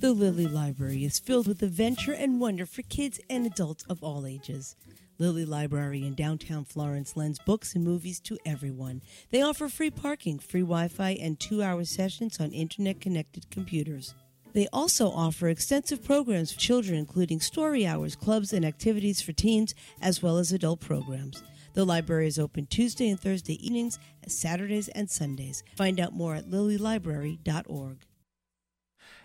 [0.00, 4.26] The Lilly Library is filled with adventure and wonder for kids and adults of all
[4.26, 4.76] ages.
[5.18, 9.02] Lilly Library in downtown Florence lends books and movies to everyone.
[9.30, 14.14] They offer free parking, free Wi Fi, and two hour sessions on internet connected computers.
[14.54, 19.74] They also offer extensive programs for children, including story hours, clubs, and activities for teens,
[20.00, 21.42] as well as adult programs.
[21.74, 25.62] The library is open Tuesday and Thursday evenings, Saturdays and Sundays.
[25.76, 27.98] Find out more at lillylibrary.org.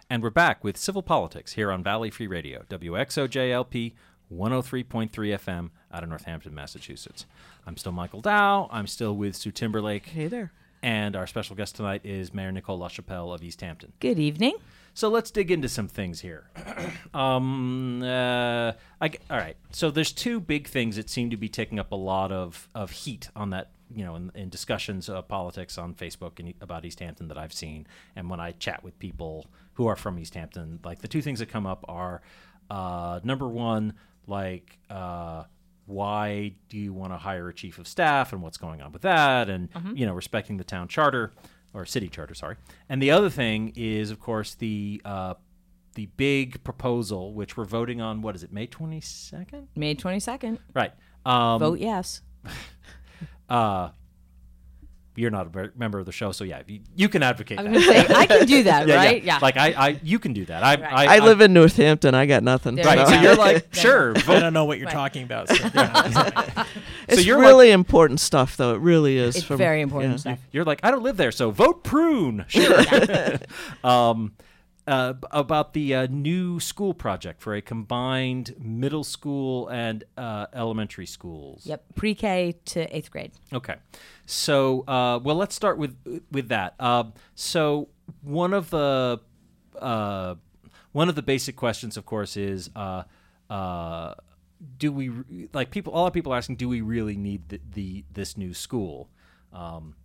[0.08, 3.94] And we're back with Civil Politics here on Valley Free Radio, WXOJLP
[4.32, 7.26] 103.3 FM out of Northampton, Massachusetts.
[7.66, 8.70] I'm still Michael Dow.
[8.72, 10.06] I'm still with Sue Timberlake.
[10.06, 10.52] Hey there.
[10.84, 13.94] And our special guest tonight is Mayor Nicole LaChapelle of Easthampton.
[14.00, 14.58] Good evening.
[14.94, 16.52] So let's dig into some things here.
[17.16, 19.58] um, uh, I, all right.
[19.72, 22.92] So there's two big things that seem to be taking up a lot of, of
[22.92, 27.28] heat on that, you know, in, in discussions of politics on Facebook and about Easthampton
[27.30, 27.88] that I've seen.
[28.16, 31.48] And when I chat with people who are from Easthampton, like the two things that
[31.50, 32.22] come up are
[32.70, 33.94] uh, number one,
[34.28, 35.44] like uh,
[35.86, 39.04] why do you want to hire a chief of staff and what's going on with
[39.04, 39.98] that, and Mhm.
[39.98, 41.32] you know respecting the town charter
[41.74, 42.56] or city charter, sorry.
[42.90, 45.36] And the other thing is, of course, the uh,
[45.94, 48.22] the big proposal, which we're voting on.
[48.22, 48.52] What is it?
[48.52, 49.68] May twenty second.
[49.76, 50.58] May 22nd.
[50.74, 50.92] Right.
[51.26, 52.22] Um, Vote yes.
[53.50, 53.90] Uh,
[55.18, 57.60] you're not a member of the show, so yeah, you, you can advocate.
[57.60, 58.08] I was that.
[58.08, 59.24] say, I can do that, right?
[59.24, 59.40] Yeah.
[59.42, 60.64] Like I, I, you can do that.
[60.64, 61.10] I, Right.
[61.10, 62.14] I, I live in Northampton.
[62.14, 62.76] I got nothing.
[62.76, 63.08] Right.
[63.08, 64.14] So you're like, sure.
[64.16, 65.50] I don't know what you're talking about.
[65.50, 66.66] So, yeah.
[67.08, 68.76] It's you're really important stuff, though.
[68.76, 69.36] It really is.
[69.36, 70.18] It's from- very important yeah.
[70.18, 70.40] stuff.
[70.52, 72.46] You're like, I don't live there, so vote prune.
[72.48, 72.84] Sure.
[73.84, 74.34] um,
[74.88, 81.06] uh, about the uh, new school project for a combined middle school and uh, elementary
[81.06, 81.66] schools.
[81.66, 81.84] Yep.
[81.96, 83.32] Pre K to eighth grade.
[83.52, 83.76] Okay,
[84.26, 85.96] so uh, well, let's start with
[86.32, 86.76] with that.
[86.80, 87.90] Uh, so
[88.22, 89.20] one of the
[89.80, 90.36] uh,
[90.92, 93.04] one of the basic questions, of course, is uh,
[93.50, 94.14] uh,
[94.78, 95.12] do we
[95.54, 95.94] like people?
[95.94, 99.10] A lot of people are asking, do we really need the, the this new school?
[99.52, 99.96] Um,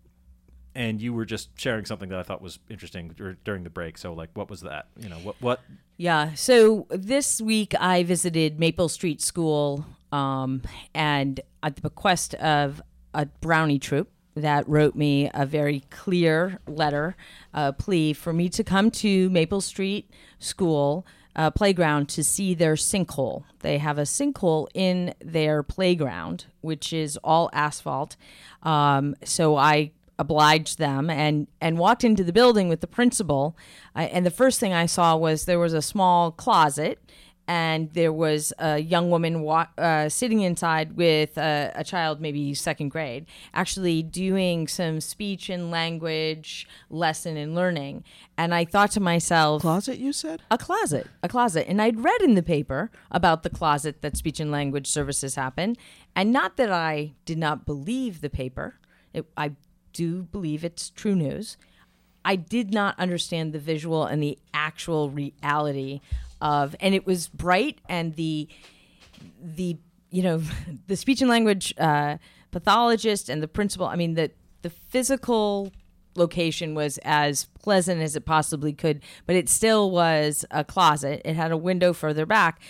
[0.74, 3.98] and you were just sharing something that I thought was interesting during the break.
[3.98, 4.86] So, like, what was that?
[4.98, 5.60] You know, what what?
[5.96, 6.34] Yeah.
[6.34, 10.62] So this week I visited Maple Street School, um,
[10.94, 12.80] and at the bequest of
[13.12, 17.16] a brownie troop that wrote me a very clear letter,
[17.52, 22.74] a plea for me to come to Maple Street School uh, playground to see their
[22.74, 23.44] sinkhole.
[23.60, 28.16] They have a sinkhole in their playground, which is all asphalt.
[28.62, 33.56] Um, so I obliged them and and walked into the building with the principal.
[33.96, 37.00] Uh, and the first thing I saw was there was a small closet
[37.48, 42.54] and there was a young woman wa- uh, sitting inside with a, a, child, maybe
[42.54, 48.04] second grade, actually doing some speech and language lesson and learning.
[48.38, 50.42] And I thought to myself, "Closet, you said?
[50.48, 54.38] A closet, a closet." And I'd read in the paper about the closet that speech
[54.38, 55.76] and language services happen,
[56.14, 58.76] and not that I did not believe the paper.
[59.12, 59.56] It, I
[60.00, 61.58] do believe it's true news.
[62.24, 66.00] I did not understand the visual and the actual reality
[66.40, 68.48] of, and it was bright and the
[69.42, 69.76] the
[70.10, 70.40] you know
[70.86, 72.16] the speech and language uh,
[72.50, 73.86] pathologist and the principal.
[73.86, 74.30] I mean the
[74.62, 75.70] the physical
[76.16, 81.20] location was as pleasant as it possibly could, but it still was a closet.
[81.26, 82.62] It had a window further back,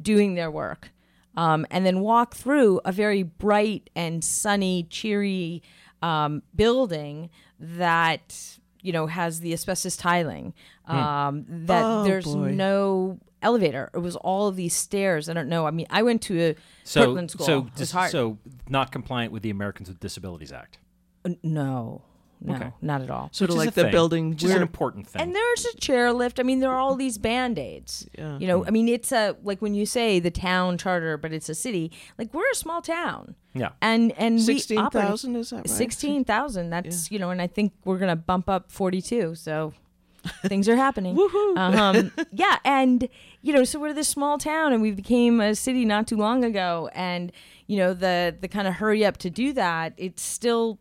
[0.00, 0.92] doing their work,
[1.36, 5.64] um, and then walk through a very bright and sunny, cheery
[6.02, 10.54] um, building that you know has the asbestos tiling.
[10.86, 10.96] Hmm.
[10.96, 12.52] Um, that Oh, there's boy.
[12.52, 13.90] no elevator.
[13.94, 15.28] It was all of these stairs.
[15.28, 15.66] I don't know.
[15.66, 17.46] I mean, I went to a So Portland school.
[17.46, 18.38] so dis- so
[18.68, 20.78] not compliant with the Americans with Disabilities Act.
[21.24, 22.02] Uh, no,
[22.40, 22.70] no, Okay.
[22.82, 23.28] not at all.
[23.32, 25.20] Sort Which of is like the thing, building which is an important thing.
[25.22, 26.38] And there's a chairlift.
[26.38, 28.06] I mean, there are all these band aids.
[28.16, 28.38] Yeah.
[28.38, 31.48] You know, I mean, it's a like when you say the town charter, but it's
[31.48, 31.90] a city.
[32.16, 33.34] Like we're a small town.
[33.54, 33.70] Yeah.
[33.82, 35.68] And and Sixteen we operate- thousand is that right?
[35.70, 36.70] Sixteen thousand.
[36.70, 39.34] That's you know, and I think we're gonna bump up forty two.
[39.34, 39.72] So
[40.46, 41.16] things are happening.
[41.16, 41.56] Woohoo!
[41.56, 43.08] Um, yeah, and
[43.42, 46.44] you know, so we're this small town, and we became a city not too long
[46.44, 47.32] ago, and
[47.66, 50.78] you know, the the kind of hurry up to do that, it's still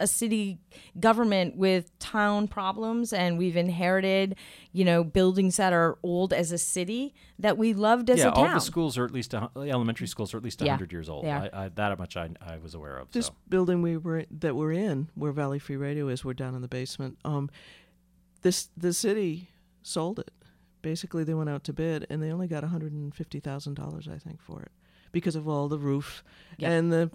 [0.00, 0.58] a city
[0.98, 4.34] government with town problems and we've inherited
[4.72, 8.32] you know buildings that are old as a city that we loved as yeah, a
[8.34, 10.72] town all the schools are at least a, hun- elementary schools are at least Yeah,
[10.72, 11.24] hundred years old.
[11.24, 11.48] they.
[11.52, 13.12] I, I, that much I, I was aware of.
[13.12, 13.34] This so.
[13.48, 16.68] building we were that we're in, where Valley Free Radio is, we're down in the
[16.68, 17.18] basement.
[17.24, 17.50] Um,
[18.42, 19.48] this the city
[19.82, 20.30] sold it.
[20.82, 23.74] Basically, they went out to bid, and they only got one hundred and fifty thousand
[23.74, 24.72] dollars, I think, for it,
[25.12, 26.24] because of all the roof
[26.56, 26.70] Yeah.
[26.70, 27.10] and the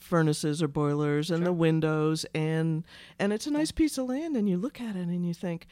[0.00, 2.84] furnaces or boilers and the windows and
[3.18, 5.66] and it's a nice piece of land and you look at it and you think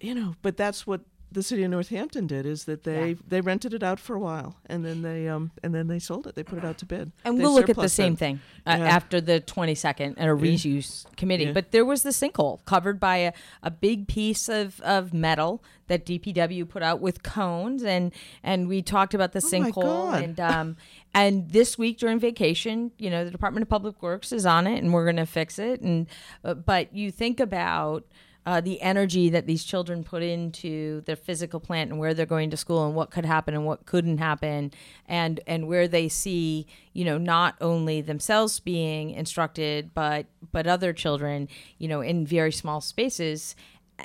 [0.00, 1.02] you know but that's what
[1.34, 3.14] the city of Northampton did is that they Yeah.
[3.28, 6.26] they rented it out for a while and then they um and then they sold
[6.26, 8.18] it they put it out to bid and They we'll look at the same it.
[8.20, 8.84] thing uh, Yeah.
[8.86, 11.44] after the 22nd at a reuse committee.
[11.44, 11.52] Yeah.
[11.52, 13.32] But there was the sinkhole covered by a,
[13.62, 18.10] a big piece of, of metal that DPW put out with cones, and
[18.42, 20.14] and we talked about the Oh sinkhole.
[20.14, 20.76] And um,
[21.12, 24.82] and this week during vacation, you know, the Department of Public Works is on it,
[24.82, 25.82] and we're going to fix it.
[25.82, 26.06] And
[26.42, 28.04] uh, but you think about.
[28.46, 32.50] Uh, the energy that these children put into their physical plant and where they're going
[32.50, 34.70] to school and what could happen and what couldn't happen
[35.08, 40.92] and and where they see you know not only themselves being instructed but but other
[40.92, 43.56] children you know in very small spaces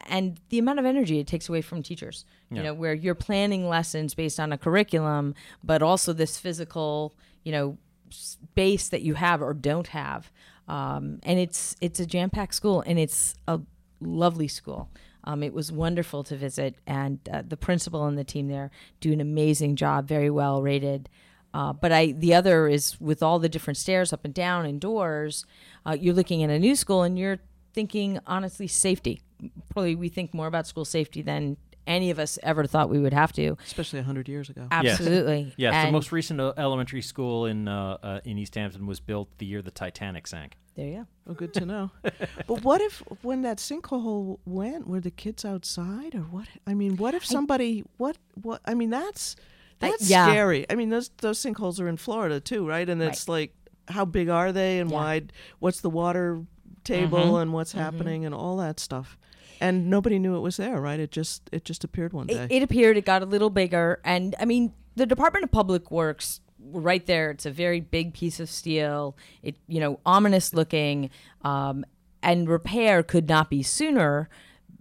[0.07, 3.67] and the amount of energy it takes away from teachers you know where you're planning
[3.67, 7.13] lessons based on a curriculum but also this physical
[7.43, 7.77] you know
[8.09, 10.31] space that you have or don't have.
[10.67, 13.59] Um, and it's it's a jam-packed school and it's a
[14.02, 14.89] lovely school
[15.26, 19.12] um, it was wonderful to visit and uh, the principal and the team there do
[19.12, 21.10] an amazing job very well rated
[21.54, 24.80] uh, but I, the other is with all the different stairs up and down and
[24.80, 25.45] doors.
[25.86, 27.39] Uh, you're looking at a new school, and you're
[27.74, 29.22] thinking honestly safety.
[29.70, 31.58] Probably we think more about school safety than
[31.89, 33.57] any of us ever thought we would have to.
[33.65, 35.53] especially 100 years ago Absolutely.
[35.57, 39.27] Yes, the most recent uh, elementary school in uh, uh, in East Hampton was built
[39.39, 40.55] the year the Titanic sank.
[40.75, 41.05] There you go.
[41.31, 41.91] Oh, good to know.
[42.47, 46.47] but what if when that sinkhole went, were the kids outside or what?
[46.65, 47.83] I mean, what if somebody?
[47.97, 48.15] What?
[48.41, 48.61] What?
[48.65, 49.35] I mean, that's
[49.81, 50.27] I- that's yeah.
[50.27, 50.65] scary.
[50.69, 52.87] I mean, those those sinkholes are in Florida too, right?
[52.87, 53.53] And it's like,
[53.89, 54.95] how big are they, and Yeah.
[54.97, 55.33] wide?
[55.59, 56.43] What's the water
[56.85, 57.41] table, Mhm.
[57.41, 59.17] and what's happening, and all that stuff.
[59.62, 60.99] And nobody knew it was there, right?
[60.99, 62.45] It just it just appeared one day.
[62.45, 65.91] It, it appeared it got a little bigger, and I mean, the Department of Public
[65.91, 69.18] Works, right there, it's a very big piece of steel.
[69.43, 71.10] It you know ominous looking,
[71.43, 71.86] um,
[72.24, 74.30] and repair could not be sooner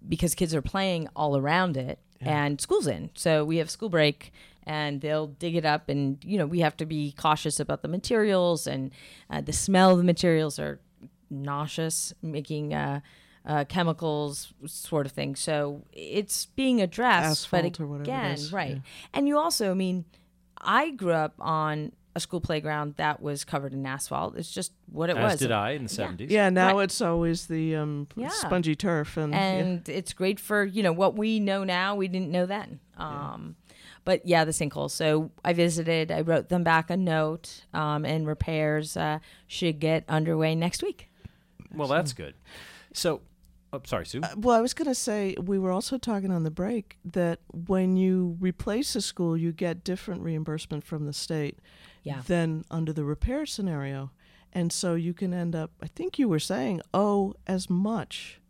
[0.08, 4.32] because kids are playing all around it, and school's in, so we have school break.
[4.64, 5.88] and they'll dig it up.
[5.88, 8.90] And you know, we have to be cautious about the materials and
[9.30, 10.78] uh, the smell of the materials are
[11.30, 12.74] nauseous, making.
[12.74, 13.00] Uh,
[13.46, 15.36] uh, chemicals, sort of thing.
[15.36, 18.74] So it's being addressed, Asphalt but or whatever it again, right?
[18.76, 18.80] yeah.
[19.14, 20.04] And you also, I mean,
[20.60, 24.36] I grew up on a school playground that was covered in asphalt.
[24.36, 25.40] It's just what it As was.
[25.40, 26.30] did I in the 70s.
[26.30, 26.84] Yeah, now Right.
[26.84, 28.28] it's always the um, Yeah.
[28.30, 29.38] spongy turf, and, yeah.
[29.40, 33.54] and it's great for you know what we know now we didn't know then um
[34.04, 34.90] but yeah the sinkhole.
[34.90, 40.02] so i visited i wrote them back a note um, and repairs uh, should get
[40.08, 41.08] underway next week
[41.72, 42.34] Well, that's good.
[42.92, 43.20] So,
[43.72, 44.20] oh, sorry, Sue.
[44.22, 47.40] Uh, well, I was going to say we were also talking on the break that
[47.52, 51.58] when you replace a school, you get different reimbursement from the state
[52.02, 52.22] Yeah.
[52.26, 54.10] than under the repair scenario,
[54.52, 55.70] and so you can end up.
[55.82, 58.40] I think you were saying oh as much.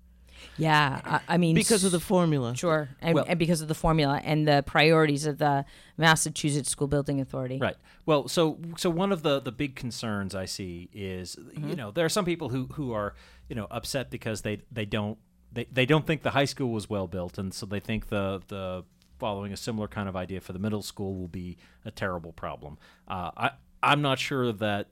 [0.57, 2.55] yeah i, I mean Because of the formula.
[2.55, 5.65] sure and, Well- and because of the formula and the priorities of the
[5.97, 7.77] massachusetts school building authority Right.
[8.07, 11.69] Well, so so one of the the big concerns I see is Mm-hmm.
[11.71, 13.15] you know there are some people who who are
[13.49, 15.19] you know upset because they they don't
[15.53, 18.43] they, they don't think the high school was well built and so they think the
[18.49, 18.85] the
[19.19, 22.79] following a similar kind of idea for the middle school will be a terrible problem.
[23.07, 23.51] Uh, I
[23.83, 24.89] I'm not sure that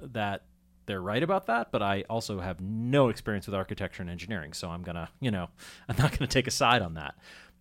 [0.00, 0.42] that
[0.86, 4.68] they're right about that, but I also have no experience with architecture and engineering, so
[4.68, 5.48] I'm gonna, you know,
[5.88, 7.14] I'm not gonna take a side on that.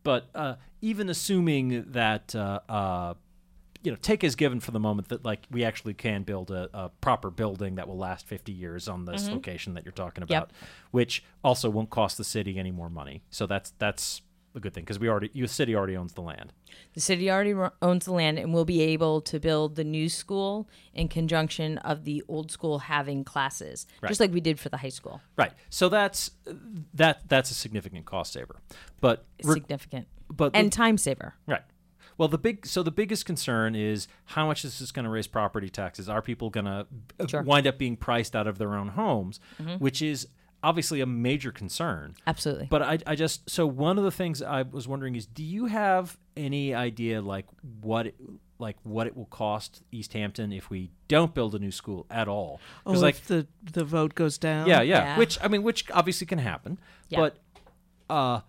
[0.03, 3.13] But uh, even assuming that, uh, uh,
[3.83, 6.69] you know, take as given for the moment that like we actually can build a,
[6.73, 9.33] a proper building that will last 50 years on this Mhm.
[9.33, 10.29] location that you're talking Yep.
[10.29, 10.51] about,
[10.91, 13.23] which also won't cost the city any more money.
[13.29, 14.21] So that's that's
[14.55, 16.53] a good thing because we already, the city already owns the land.
[16.93, 20.69] The city already owns the land and will be able to build the new school
[20.93, 24.09] in conjunction of the old school having classes, Right.
[24.09, 25.21] just like we did for the high school.
[25.35, 25.53] Right.
[25.71, 26.29] So that's
[26.93, 28.57] that that's a significant cost saver.
[29.01, 30.07] But Significant.
[30.29, 31.33] but and time saver.
[31.47, 31.63] Right.
[32.17, 35.11] Well, the big so the biggest concern is how much this is this going to
[35.11, 36.07] raise property taxes?
[36.09, 36.85] Are people going to
[37.27, 37.41] Sure.
[37.43, 39.79] wind up being priced out of their own homes, Mhm.
[39.79, 40.27] which is
[40.65, 42.15] obviously a major concern.
[42.25, 42.67] Absolutely.
[42.69, 45.65] But I, I just so one of the things I was wondering is, do you
[45.65, 47.47] have any idea like
[47.81, 48.15] what it,
[48.59, 52.61] like what it will cost Easthampton if we don't build a new school at all?
[52.85, 54.67] Oh, like if the the vote goes down.
[54.67, 55.17] yeah, yeah, Yeah.
[55.17, 56.79] Which I mean, which obviously can happen.
[57.09, 57.19] Yeah.
[57.19, 57.37] But
[58.09, 58.41] uh,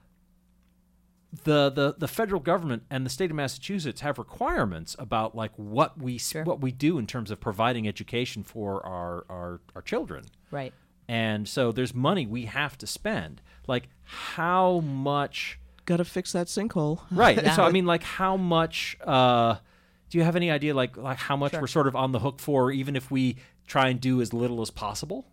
[1.44, 5.98] the the the federal government and the state of Massachusetts have requirements about like what
[6.00, 10.24] we s what we do in terms of providing education for our our our children.
[10.50, 10.72] Right.
[11.08, 13.42] And so there's money we have to spend.
[13.66, 15.58] Like how much?
[15.86, 17.00] Got to fix that sinkhole.
[17.10, 17.38] Right.
[17.54, 18.96] So I mean, like how much?
[19.04, 19.56] Uh,
[20.10, 21.60] do you have any idea like like how much Sure.
[21.62, 24.60] we're sort of on the hook for, even if we try and do as little
[24.62, 25.26] as possible,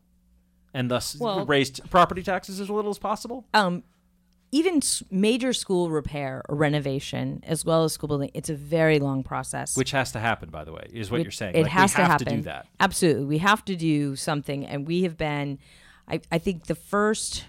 [0.74, 3.46] and thus Well- raise property taxes as little as possible?
[3.54, 3.84] Um,
[4.52, 9.24] even major school repair or renovation, as well as school building, it's a very long
[9.24, 9.78] process.
[9.78, 11.56] Which has to happen, by the way, is what It- you're saying.
[11.56, 12.40] It Like, has we have to to happen.
[12.42, 12.68] do that.
[12.80, 15.60] Absolutely, we have to do something, and we have been.
[16.08, 17.46] I, I think the first.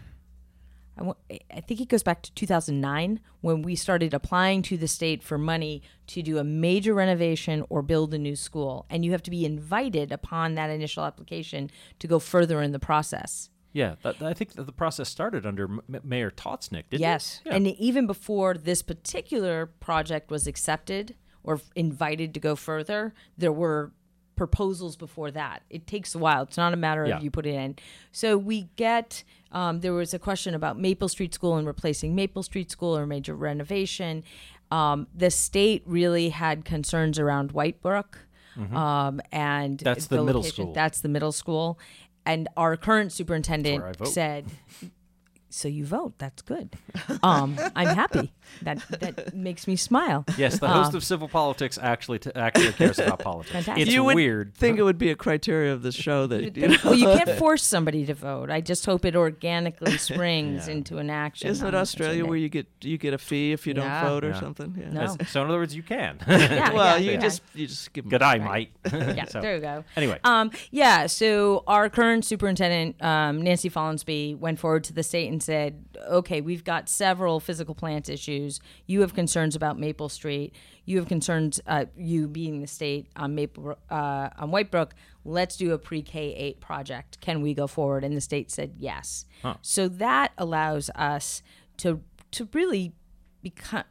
[0.94, 1.14] I, wa-
[1.50, 5.38] I think it goes back to 2009 when we started applying to the state for
[5.38, 9.30] money to do a major renovation or build a new school, and you have to
[9.30, 13.48] be invited upon that initial application to go further in the process.
[13.72, 17.40] Yeah, that, I think that the process started under M- Mayor Tautznik, didn't yes.
[17.44, 17.48] it?
[17.48, 17.56] Yeah.
[17.56, 23.92] And even before this particular project was accepted or invited to go further, there were
[24.36, 25.62] proposals before that.
[25.70, 26.42] It takes a while.
[26.42, 27.16] It's not a matter Yeah.
[27.16, 27.76] of you put it in.
[28.10, 32.42] So we get, um, there was a question about Maple Street School and replacing Maple
[32.42, 34.24] Street School or major renovation.
[34.70, 38.18] Um, the state really had concerns around White Brook.
[38.56, 38.74] Mhm.
[38.74, 40.72] Um, and That's the middle location- school.
[40.74, 41.78] That's the middle school.
[42.24, 44.12] And our current superintendent That's where I vote.
[44.12, 44.46] said,
[45.52, 46.14] so you vote.
[46.18, 46.76] That's good.
[47.22, 48.32] Um, I'm happy.
[48.62, 50.24] That that makes me smile.
[50.36, 53.52] Yes, the host Um, of Civil Politics actually t- actually cares about politics.
[53.52, 53.82] Fantastic.
[53.86, 54.54] It's you would weird.
[54.54, 56.76] think it would be a criteria of the show that you know.
[56.84, 58.50] well, you can't force somebody to vote.
[58.50, 60.74] I just hope it organically springs Yeah.
[60.74, 61.48] into an action.
[61.48, 64.30] Isn't it Australia where you get you get a fee if you don't vote or
[64.30, 64.40] Yeah.
[64.40, 64.76] something?
[64.78, 64.90] Yeah.
[64.90, 65.16] No.
[65.28, 66.18] So in other words, you can.
[66.26, 67.20] Yeah, well, yeah, you yeah.
[67.20, 68.70] just you just give 'em- Good eye, Right.
[68.84, 69.16] mate.
[69.16, 69.84] yeah, So, there you go.
[69.96, 71.06] Anyway, um, yeah.
[71.06, 76.40] So our current superintendent, um, Nancy Follansbee, went forward to the state and said, "Okay,
[76.40, 78.60] we've got several physical plant issues.
[78.86, 80.54] You have concerns about Maple Street.
[80.84, 84.94] You have concerns, uh, you being the state on Maple uh, on White Brook.
[85.24, 87.20] Let's do a pre-K eight project.
[87.20, 89.26] Can we go forward?" And the state said yes.
[89.42, 89.54] Huh.
[89.62, 91.42] So that allows us
[91.78, 92.00] to
[92.32, 92.92] to really
[93.42, 93.84] become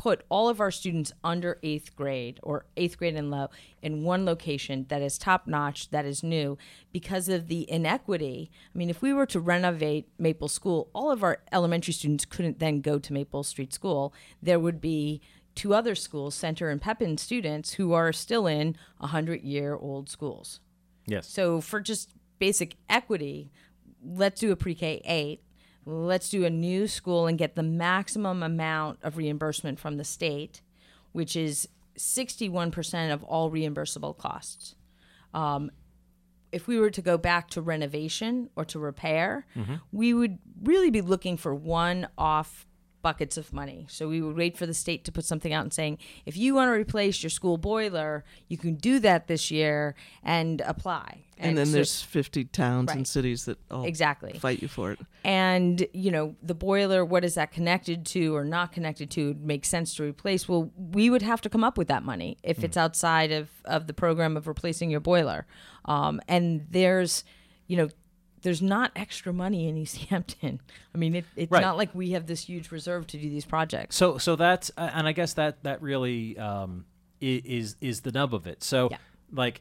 [0.00, 3.48] put all of our students under eighth grade or eighth grade and low
[3.82, 6.56] in one location that is top notch, that is new,
[6.90, 8.50] because of the inequity.
[8.74, 12.60] I mean, if we were to renovate Maple School, all of our elementary students couldn't
[12.60, 14.14] then go to Maple Street School.
[14.42, 15.20] There would be
[15.54, 20.60] two other schools, Center and Pepin students, who are still in 100 year old schools.
[21.06, 21.28] Yes.
[21.28, 23.52] So for just basic equity,
[24.02, 25.42] let's do a pre K 8.
[25.86, 30.62] Let's do a new school and get the maximum amount of reimbursement from the state,
[31.12, 34.74] which is 61% of all reimbursable costs.
[35.34, 35.70] Um,
[36.52, 39.74] if we were to go back to renovation or to repair, Mm-hmm.
[39.92, 42.66] we would really be looking for one off
[43.02, 43.86] buckets of money.
[43.88, 46.54] So we would wait for the state to put something out and saying, if you
[46.54, 51.24] want to replace your school boiler, you can do that this year and apply.
[51.38, 52.96] And, then so- there's 50 towns Right.
[52.98, 54.38] and cities that all Exactly.
[54.38, 54.98] fight you for it.
[55.24, 59.38] and you know the boiler what is that connected to or not connected to It
[59.40, 62.64] makes sense to replace well we would have to come up with that money if
[62.64, 65.46] it's outside of of the program of replacing your boiler
[65.86, 67.22] um, and there's
[67.66, 67.88] you know
[68.42, 70.60] there's not extra money in east hampton
[70.94, 71.60] i mean it, it's Right.
[71.62, 74.90] not like we have this huge reserve to do these projects So so that's uh,
[74.94, 76.84] and I guess that that really um,
[77.20, 78.62] is is the nub of it.
[78.64, 78.90] So
[79.32, 79.60] like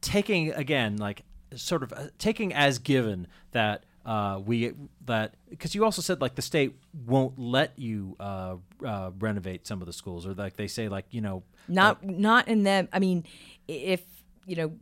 [0.00, 1.22] taking again like
[1.54, 4.72] sort of uh, taking as given that uh, we
[5.06, 6.74] that because you also said like the state
[7.06, 11.06] won't let you uh, uh, renovate some of the schools or like they say like
[11.10, 13.24] you know not not in them i mean
[13.68, 14.02] if
[14.46, 14.72] you know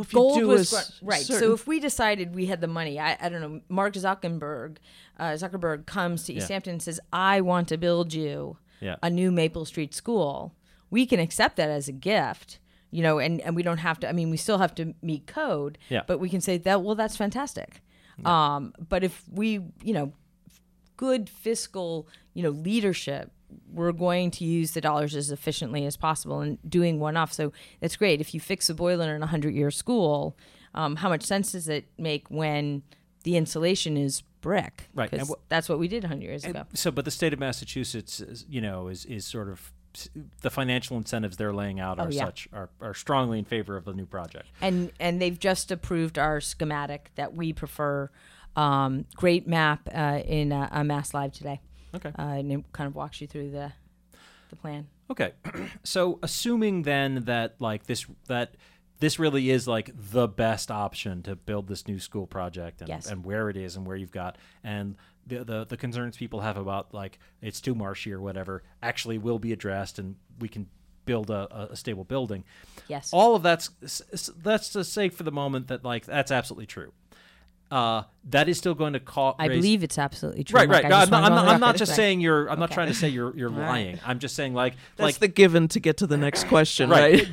[0.00, 1.22] Oh, gold was a gr- s- right.
[1.22, 4.76] So if we decided we had the money, I, I don't know, Mark Zuckerberg,
[5.18, 6.54] uh, Zuckerberg comes to East Yeah.
[6.54, 8.96] Hampton and says, "I want to build you Yeah.
[9.02, 10.54] a new Maple Street school."
[10.90, 12.58] We can accept that as a gift,
[12.90, 14.08] you know, and and we don't have to.
[14.08, 16.02] I mean, we still have to meet code, Yeah.
[16.06, 16.82] but we can say that.
[16.82, 17.82] Well, that's fantastic.
[18.24, 20.12] Um, but if we, you know,
[20.96, 23.30] good fiscal, you know, leadership,
[23.72, 27.32] we're going to use the dollars as efficiently as possible and doing one off.
[27.32, 28.20] So that's great.
[28.20, 30.36] If you fix a boiler in a hundred year school,
[30.74, 32.82] um, how much sense does it make when
[33.24, 34.88] the insulation is brick?
[34.94, 36.66] Right, wh- that's what we did hundred years And ago.
[36.74, 39.72] So, but the state of Massachusetts, is, you know, is is sort of
[40.42, 42.24] the financial incentives they're laying out Oh, are yeah.
[42.26, 44.46] such are, are strongly in favor of the new project.
[44.60, 48.10] and and they've just approved our schematic that we prefer.
[48.56, 51.60] Um, great map uh, in uh, Mass Live today.
[51.96, 52.10] Okay.
[52.18, 53.72] uh, and it kind of walks you through the
[54.50, 54.86] the plan.
[55.10, 55.32] Okay,
[55.84, 58.54] so assuming then that like this that
[58.98, 63.10] this really is like the best option to build this new school project and, Yes.
[63.10, 66.56] and where it is and where you've got and the, the the concerns people have
[66.56, 70.66] about like it's too marshy or whatever actually will be addressed and we can
[71.04, 72.42] build a, a- a stable building.
[72.88, 73.10] Yes.
[73.12, 73.70] All of that's
[74.42, 76.92] that's to say for the moment that like that's absolutely true.
[77.70, 79.34] Uh, that is still going to cause.
[79.40, 80.58] I believe it's absolutely true.
[80.60, 80.84] Right, right.
[80.84, 81.96] I No, just I'm not, I'm not, I'm not just Right.
[81.96, 82.48] saying you're.
[82.48, 83.66] I'm not trying to say you're you're All right.
[83.68, 84.00] lying.
[84.06, 87.26] I'm just saying like That's like the given to get to the next question, right?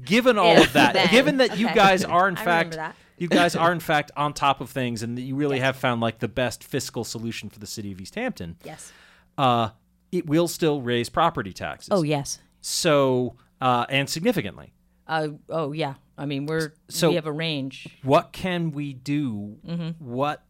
[0.04, 1.08] given all If, of that, then.
[1.10, 2.78] given that you guys are in I fact
[3.18, 6.18] you guys are in fact on top of things and you really have found like
[6.18, 8.56] the best fiscal solution for the city of Easthampton.
[8.64, 8.92] Yes.
[9.38, 9.70] Uh,
[10.12, 11.88] it will still raise property taxes.
[11.92, 12.40] Oh yes.
[12.60, 14.72] So uh, and significantly.
[15.06, 15.94] Uh, oh yeah.
[16.18, 17.86] I mean, we're So we have a range.
[18.02, 19.56] What can we do?
[19.66, 20.00] Mhm.
[20.00, 20.42] What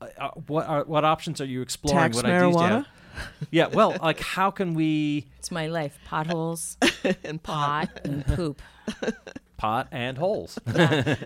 [0.00, 1.98] uh, uh, what are, what options are you exploring?
[1.98, 2.82] Tax what ideas do you have?
[2.82, 2.86] marijuana?
[3.50, 3.66] Yeah.
[3.66, 5.98] Well, like how can we It's my life.
[6.06, 6.78] Potholes
[7.24, 8.62] and pot and poop.
[9.58, 10.58] pot and holes?
[10.74, 11.16] Yeah.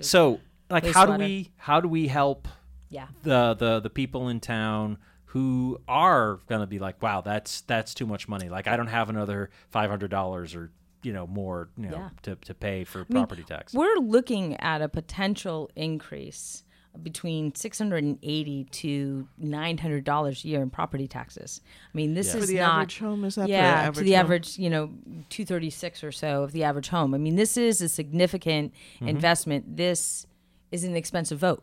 [0.00, 2.48] so like how do we how do we help
[2.88, 3.06] Yeah.
[3.22, 7.92] the the the people in town who are going to be like wow that's that's
[7.94, 10.70] too much money like i don't have another $500 or
[11.06, 12.08] you know more you know Yeah.
[12.26, 16.64] to, to pay for I mean, property tax We're looking at a potential increase
[17.02, 21.60] between six hundred and eighty to nine hundred dollars a year in property taxes.
[21.92, 23.24] I mean, this For is the not average home?
[23.28, 24.20] Is that for the yeah to the home?
[24.24, 24.84] average you know
[25.28, 27.14] two thirty six or so of the average home.
[27.14, 29.08] I mean, this is a significant Mm-hmm.
[29.08, 29.76] investment.
[29.76, 30.26] This
[30.72, 31.62] is an expensive vote.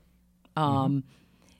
[0.55, 1.03] Um,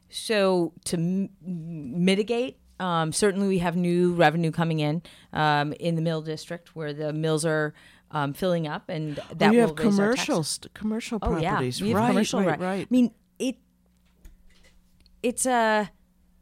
[0.09, 2.57] So to m- mitigate.
[2.79, 5.01] Um, certainly, we have new revenue coming in
[5.31, 7.73] um, in the mill district where the mills are
[8.11, 11.29] um, filling up, and that oh, you will have raise our commercial st- commercial Oh
[11.39, 12.07] properties, yeah, we have right?
[12.09, 12.81] commercial, right, right, right.
[12.89, 13.57] I mean, it
[15.21, 15.89] it's a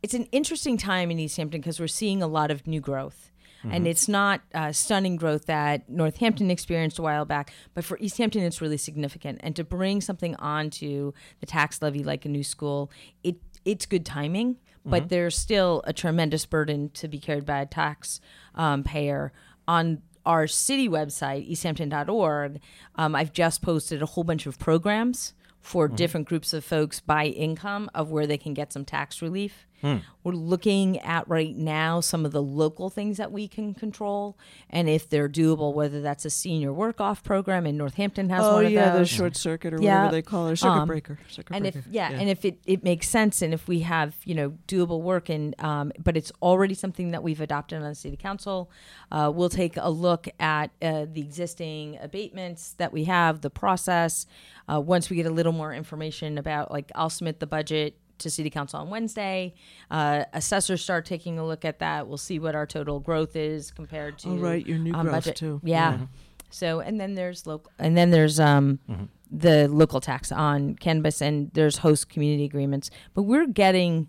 [0.01, 3.27] it's an interesting time in Easthampton because we're seeing a lot of new growth.
[3.63, 3.89] And Mhm.
[3.91, 8.59] it's not uh, stunning growth that Northampton experienced a while back, but for Easthampton, it's
[8.59, 9.39] really significant.
[9.43, 11.11] And to bring something onto
[11.41, 12.89] the tax levy like a new school,
[13.23, 15.09] it it's good timing, but Mhm.
[15.09, 18.19] there's still a tremendous burden to be carried by a tax
[18.55, 19.32] um, payer
[19.67, 22.59] on our city website, easthampton.org,
[22.95, 25.95] um, I've just posted a whole bunch of programs for Mhm.
[25.95, 29.65] different groups of folks by income of where they can get some tax relief.
[29.82, 29.97] Hmm.
[30.23, 34.38] We're looking at right now some of the local things that we can control,
[34.69, 38.55] and if they're doable, whether that's a senior work off program in Northampton has Oh,
[38.55, 41.55] one of yeah, the short circuit or whatever they call it, or circuit breaker, circuit
[41.55, 42.19] and breaker, if yeah, yeah.
[42.19, 45.55] and if it, it makes sense, and if we have you know doable work, and
[45.63, 48.69] um, but it's already something that we've adopted on the city council,
[49.11, 54.27] uh, we'll take a look at uh, the existing abatements that we have, the process.
[54.71, 58.30] Uh, once we get a little more information about, like, I'll submit the budget to
[58.30, 59.53] city council on Wednesday.
[59.89, 62.07] Uh, assessors start taking a look at that.
[62.07, 65.15] We'll see what our total growth is compared to Oh, right, your new um, growth,
[65.26, 65.36] budget.
[65.36, 65.59] too.
[65.63, 65.93] Yeah.
[65.97, 66.07] Mhm.
[66.49, 69.05] So and then there's local, and then there's um Mm-hmm.
[69.32, 72.89] the local tax on cannabis, and there's host community agreements.
[73.13, 74.07] But we're getting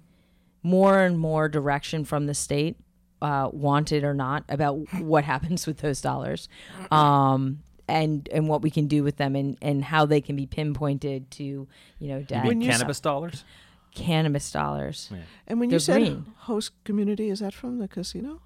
[0.65, 2.77] more and more direction from the state,
[3.21, 6.49] uh, wanted or not, about what happens with those dollars,
[6.91, 10.47] um, and and what we can do with them, and and how they can be
[10.47, 11.69] pinpointed to you
[12.09, 13.45] know You mean cannabis dollars?
[13.95, 15.11] Cannabis dollars.
[15.47, 16.27] And when They're you said green.
[16.39, 18.41] host community, is that from the casino?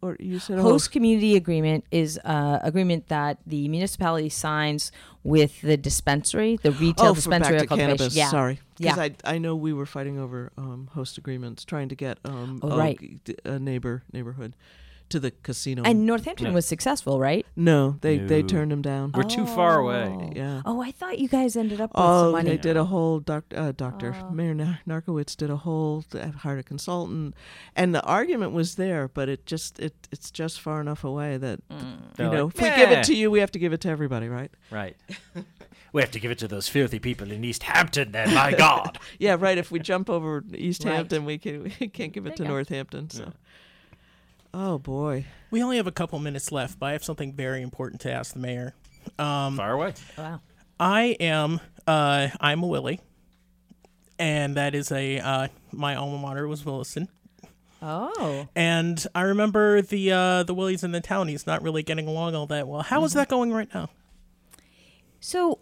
[0.00, 4.92] Or you said host community agreement is uh, agreement that the municipality signs
[5.24, 8.14] with the dispensary, the retail oh, for dispensary back of to cannabis.
[8.14, 8.94] Yeah, Sorry, yeah.
[8.96, 12.70] I I know we were fighting over um, host agreements, trying to get um, Oh,
[12.70, 13.38] a- right.
[13.44, 14.54] a neighbor neighborhood
[15.10, 15.82] to the casino.
[15.84, 17.46] And Northampton was successful, right?
[17.56, 18.48] No, they they No.
[18.48, 19.12] turned them down.
[19.12, 20.32] We're too far away.
[20.36, 20.62] Yeah.
[20.64, 22.50] Oh, I thought you guys ended up with Oh, some money.
[22.50, 24.30] they did a whole doc, uh, doctor Oh.
[24.30, 27.34] Mayor Nar- Narkewicz did a whole uh, hired a consultant,
[27.76, 31.60] and the argument was there, but it just it it's just far enough away that
[31.70, 31.76] you
[32.16, 33.80] They're know like, if we give "Meh." it to you, we have to give it
[33.82, 34.50] to everybody, right?
[34.70, 34.96] Right.
[35.92, 38.12] we have to give it to those filthy people in Easthampton.
[38.12, 38.98] Then, my God.
[39.18, 39.56] yeah, right.
[39.58, 40.94] If we jump over East Right.
[40.94, 42.48] Hampton, we can we can't give it to go.
[42.50, 43.08] Northampton.
[43.10, 43.32] So,
[44.54, 48.00] oh boy, We only have a couple minutes left, but I have something very important
[48.02, 48.74] to ask the mayor.
[49.18, 49.94] Um, Fire away.
[50.16, 50.40] Wow.
[50.80, 53.00] I am uh, I'm a Willie,
[54.18, 57.08] and that is a uh, my alma mater was Williston.
[57.80, 58.48] Oh.
[58.56, 62.46] And I remember the uh, the Willies and the Townies not really getting along all
[62.46, 62.82] that well.
[62.82, 63.18] How is Mm-hmm.
[63.20, 63.88] that going right now?
[65.20, 65.58] So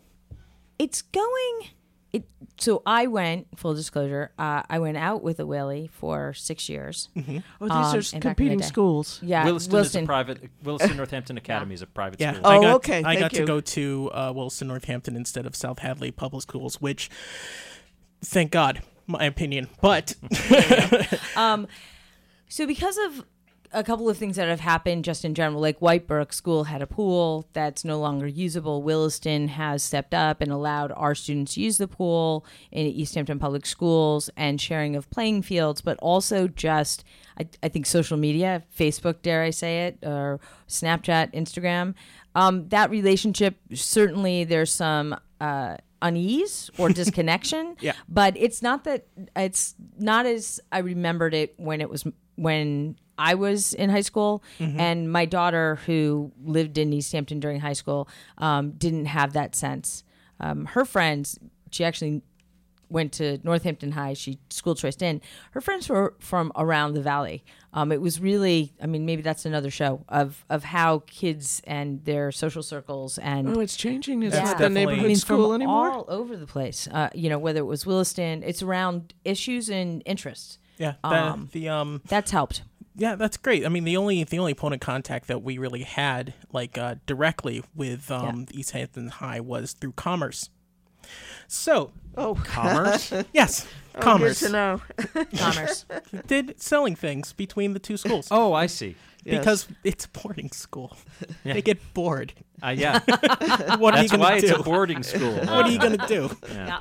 [0.79, 1.69] it's going.
[2.17, 2.25] It
[2.59, 4.33] so I went full disclosure.
[4.39, 7.09] Uh, I went out with a Willie for six years.
[7.17, 9.21] Oh, these Um, are and back in the competing schools.
[9.23, 10.03] Yeah, Williston, Williston.
[10.03, 10.51] is a private.
[10.63, 12.47] Williston Northampton Academy is a private Yeah, school.
[12.47, 13.39] I Oh, got, okay, I thank got you.
[13.41, 17.11] to go to uh, Williston, Northampton instead of South Hadley Public Schools, which,
[18.25, 19.69] thank God, my opinion.
[19.81, 20.15] But
[21.37, 21.67] um,
[22.49, 23.25] so because of
[23.77, 26.81] a couple of things that have happened just in general, like White Brook School had
[26.81, 28.83] a pool that's no longer usable.
[28.83, 33.67] Williston has stepped up and allowed our students to use the pool in Easthampton Public
[33.67, 37.05] Schools and sharing of playing fields, but also just
[37.39, 41.93] I, I think social media, Facebook, dare I say it, or Snapchat, Instagram.
[42.35, 47.77] Um, that relationship certainly there's some uh, unease or disconnection.
[47.81, 47.93] Yeah.
[48.09, 49.07] But it's not that
[49.37, 52.07] it's not as I remembered it when it was
[52.37, 54.79] when I was in high school, Mhm.
[54.79, 58.09] and my daughter who lived in Easthampton during high school
[58.39, 60.05] um, didn't have that sense.
[60.41, 61.39] Um, her friends,
[61.71, 62.23] she actually
[62.89, 64.13] went to Northampton High.
[64.13, 65.21] She school choiced in.
[65.53, 67.43] Her friends were from around the valley.
[67.73, 72.05] Um, it was really, I mean, maybe that's another show of of how kids and
[72.05, 74.23] their social circles and Oh, it's changing.
[74.23, 75.91] It's That's not the neighborhood I mean, school from anymore.
[75.91, 76.87] all over the place.
[76.93, 80.59] Uh, you know, whether it was Williston, it's around issues and interests.
[80.79, 82.63] yeah, the, Um, the um That's helped.
[82.97, 83.67] Yeah, that's great.
[83.67, 86.97] I mean, the only the only point of contact that we really had, like uh,
[87.07, 90.49] directly with um, Easthampton High, was through commerce.
[91.47, 93.13] So, oh, Commerce?
[93.33, 94.41] yes, Oh, commerce.
[94.41, 94.83] Good to know.
[95.37, 95.87] Commerce.
[96.27, 98.97] Did selling things between the two schools Oh, I see.
[99.25, 99.39] Yes.
[99.39, 100.97] because it's a boarding school.
[101.45, 101.55] Yeah.
[101.55, 102.33] They get bored.
[102.63, 103.01] Uh, yeah.
[103.77, 104.47] what are you gonna why do?
[104.47, 105.33] it's a boarding school.
[105.33, 106.31] what are you gonna do?
[106.53, 106.81] Yeah.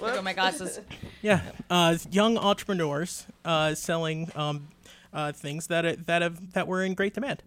[0.00, 0.80] Look at my glasses.
[1.22, 4.68] Yeah, uh, young entrepreneurs uh, selling um,
[5.12, 7.42] uh, things that are, that have that were in great demand.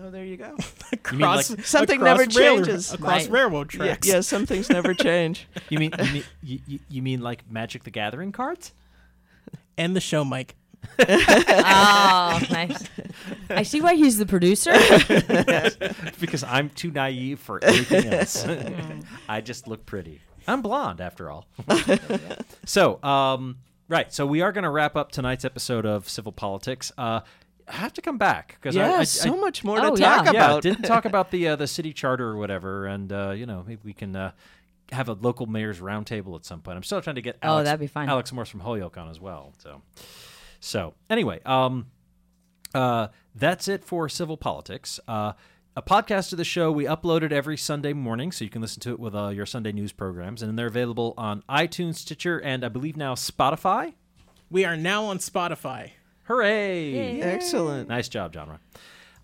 [0.00, 0.56] Oh, there you go.
[1.12, 2.92] You mean like- Something across never rail- changes.
[2.92, 3.30] across Right.
[3.30, 4.06] railroad tracks.
[4.08, 5.46] yeah, some things never change.
[5.68, 8.72] You mean you mean, you, you- you mean like Magic the Gathering cards?
[9.78, 10.56] End the show, Mike.
[10.98, 12.84] oh, nice.
[13.50, 14.72] I see why he's the producer.
[16.20, 18.46] because I'm too naive for anything else.
[19.28, 20.20] I just look pretty.
[20.46, 21.46] I'm blonde, after all.
[22.66, 23.56] so, um,
[23.88, 24.12] right.
[24.12, 26.92] So we are going to wrap up tonight's episode of Civil Politics.
[26.98, 27.20] Uh,
[27.66, 30.00] I have to come back because Yeah, I, I, so I- much more Oh, to
[30.00, 30.16] yeah.
[30.16, 30.64] talk yeah, about.
[30.64, 33.64] Yeah, didn't talk about the uh, the city charter or whatever, and uh, you know
[33.66, 34.32] maybe we can uh,
[34.92, 36.76] have a local mayor's roundtable at some point.
[36.76, 38.08] I'm still trying to get Oh, that'd be fine.
[38.08, 39.54] Alex Morse from Holyoke on as well.
[39.58, 39.80] So,
[40.60, 41.86] so anyway, um,
[42.74, 45.00] uh, that's it for civil politics.
[45.76, 48.78] A podcast of the show we upload it every Sunday morning, so you can listen
[48.82, 52.64] to it with uh, your Sunday news programs, and they're available on iTunes, Stitcher, and
[52.64, 53.94] I believe now Spotify.
[54.48, 55.90] We are now on Spotify.
[56.24, 57.20] Hooray!
[57.20, 57.88] Excellent.
[57.88, 58.60] Nice job, genre.